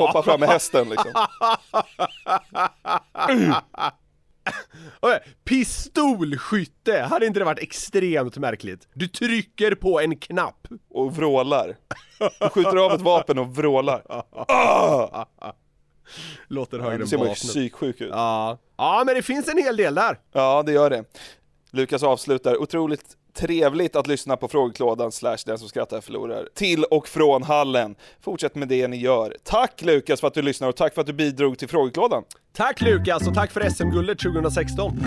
Hoppa 0.00 0.22
fram 0.22 0.40
med 0.40 0.48
hästen 0.48 0.88
liksom. 0.88 1.10
Pistolskytte, 5.44 7.02
hade 7.10 7.26
inte 7.26 7.38
det 7.40 7.44
varit 7.44 7.58
extremt 7.58 8.36
märkligt? 8.36 8.88
Du 8.94 9.08
trycker 9.08 9.74
på 9.74 10.00
en 10.00 10.16
knapp. 10.16 10.66
Och 10.90 11.16
vrålar. 11.16 11.76
Du 12.40 12.48
skjuter 12.48 12.76
av 12.76 12.92
ett 12.92 13.00
vapen 13.00 13.38
och 13.38 13.56
vrålar. 13.56 14.02
Ah! 14.48 15.24
Låter 16.48 16.78
högre 16.78 17.02
än 17.02 17.08
ser 17.08 17.16
man 17.18 17.26
ju 17.26 17.30
vapnet. 17.30 17.48
psyksjuk 17.48 18.00
ut. 18.00 18.10
Ja. 18.12 18.58
ja, 18.76 19.02
men 19.06 19.14
det 19.14 19.22
finns 19.22 19.48
en 19.48 19.58
hel 19.58 19.76
del 19.76 19.94
där. 19.94 20.18
Ja, 20.32 20.62
det 20.66 20.72
gör 20.72 20.90
det. 20.90 21.04
Lukas 21.70 22.02
avslutar, 22.02 22.56
otroligt 22.56 23.16
trevligt 23.34 23.96
att 23.96 24.06
lyssna 24.06 24.36
på 24.36 24.48
frågeklådan 24.48 25.12
slash 25.12 25.38
den 25.46 25.58
som 25.58 25.68
skrattar 25.68 26.00
förlorar. 26.00 26.48
Till 26.54 26.84
och 26.84 27.08
från 27.08 27.42
hallen. 27.42 27.96
Fortsätt 28.20 28.54
med 28.54 28.68
det 28.68 28.88
ni 28.88 28.96
gör. 28.96 29.36
Tack 29.42 29.82
Lukas 29.82 30.20
för 30.20 30.28
att 30.28 30.34
du 30.34 30.42
lyssnar 30.42 30.68
och 30.68 30.76
tack 30.76 30.94
för 30.94 31.00
att 31.00 31.06
du 31.06 31.12
bidrog 31.12 31.58
till 31.58 31.68
frågeklådan. 31.68 32.24
Tack 32.56 32.80
Lukas 32.80 33.26
och 33.26 33.34
tack 33.34 33.52
för 33.52 33.70
SM-guldet 33.70 34.18
2016. 34.18 34.98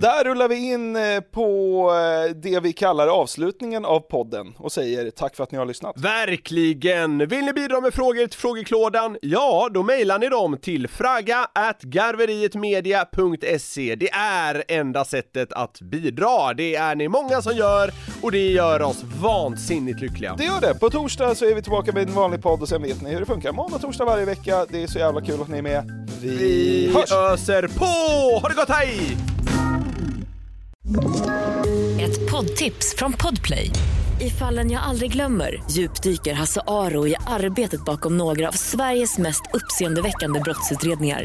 Där 0.00 0.24
rullar 0.24 0.48
vi 0.48 0.72
in 0.72 0.96
eh, 0.96 1.20
på 1.20 1.90
eh, 1.92 2.30
det 2.36 2.60
vi 2.60 2.72
kallar 2.72 3.08
avslutningen 3.08 3.84
av 3.84 4.00
podden 4.00 4.54
och 4.58 4.72
säger 4.72 5.10
tack 5.10 5.36
för 5.36 5.44
att 5.44 5.52
ni 5.52 5.58
har 5.58 5.66
lyssnat. 5.66 6.00
Verkligen! 6.00 7.28
Vill 7.28 7.44
ni 7.44 7.52
bidra 7.52 7.80
med 7.80 7.94
frågor 7.94 8.26
till 8.26 8.38
frågeklådan? 8.38 9.16
Ja, 9.22 9.68
då 9.74 9.82
mejlar 9.82 10.18
ni 10.18 10.28
dem 10.28 10.58
till 10.62 10.88
fraga 10.88 11.46
at 11.52 11.82
garverietmedia.se. 11.82 13.94
Det 13.94 14.10
är 14.12 14.64
enda 14.68 15.04
sättet 15.04 15.52
att 15.52 15.80
bidra. 15.80 16.54
Det 16.54 16.74
är 16.74 16.94
ni 16.94 17.08
många 17.08 17.42
som 17.42 17.56
gör 17.56 17.90
och 18.22 18.32
det 18.32 18.50
gör 18.50 18.82
oss 18.82 19.02
vansinnigt 19.20 20.00
lyckliga. 20.00 20.34
Det 20.38 20.44
gör 20.44 20.60
det. 20.60 20.74
På 20.74 20.90
torsdag 20.90 21.34
så 21.34 21.44
är 21.44 21.54
vi 21.54 21.62
tillbaka 21.62 21.92
med 21.92 22.08
en 22.08 22.14
vanlig 22.14 22.42
podd 22.42 22.62
och 22.62 22.68
sen 22.68 22.82
vet 22.82 23.02
ni 23.02 23.10
hur 23.12 23.20
det 23.20 23.26
funkar. 23.26 23.52
Måndag, 23.52 23.78
torsdag 23.78 24.04
varje 24.04 24.24
vecka. 24.24 24.66
Det 24.68 24.82
är 24.82 24.86
så 24.86 24.98
jävla 24.98 25.20
kul 25.20 25.40
att 25.42 25.48
ni 25.48 25.58
är 25.58 25.62
med. 25.62 26.08
Vi, 26.20 26.28
Vi 26.36 26.92
hörs! 26.94 27.12
öser 27.12 27.68
på! 27.68 27.84
Ha 28.40 28.48
det 28.48 28.54
gott, 28.54 28.68
hej! 28.68 29.16
Ett 32.00 32.30
poddtips 32.30 32.94
från 32.98 33.12
Podplay. 33.12 33.70
I 34.20 34.30
fallen 34.30 34.70
jag 34.70 34.82
aldrig 34.82 35.12
glömmer 35.12 35.62
djupdyker 35.70 36.34
Hasse 36.34 36.60
Aro 36.66 37.06
i 37.06 37.16
arbetet 37.26 37.84
bakom 37.84 38.16
några 38.16 38.48
av 38.48 38.52
Sveriges 38.52 39.18
mest 39.18 39.42
uppseendeväckande 39.52 40.40
brottsutredningar. 40.40 41.24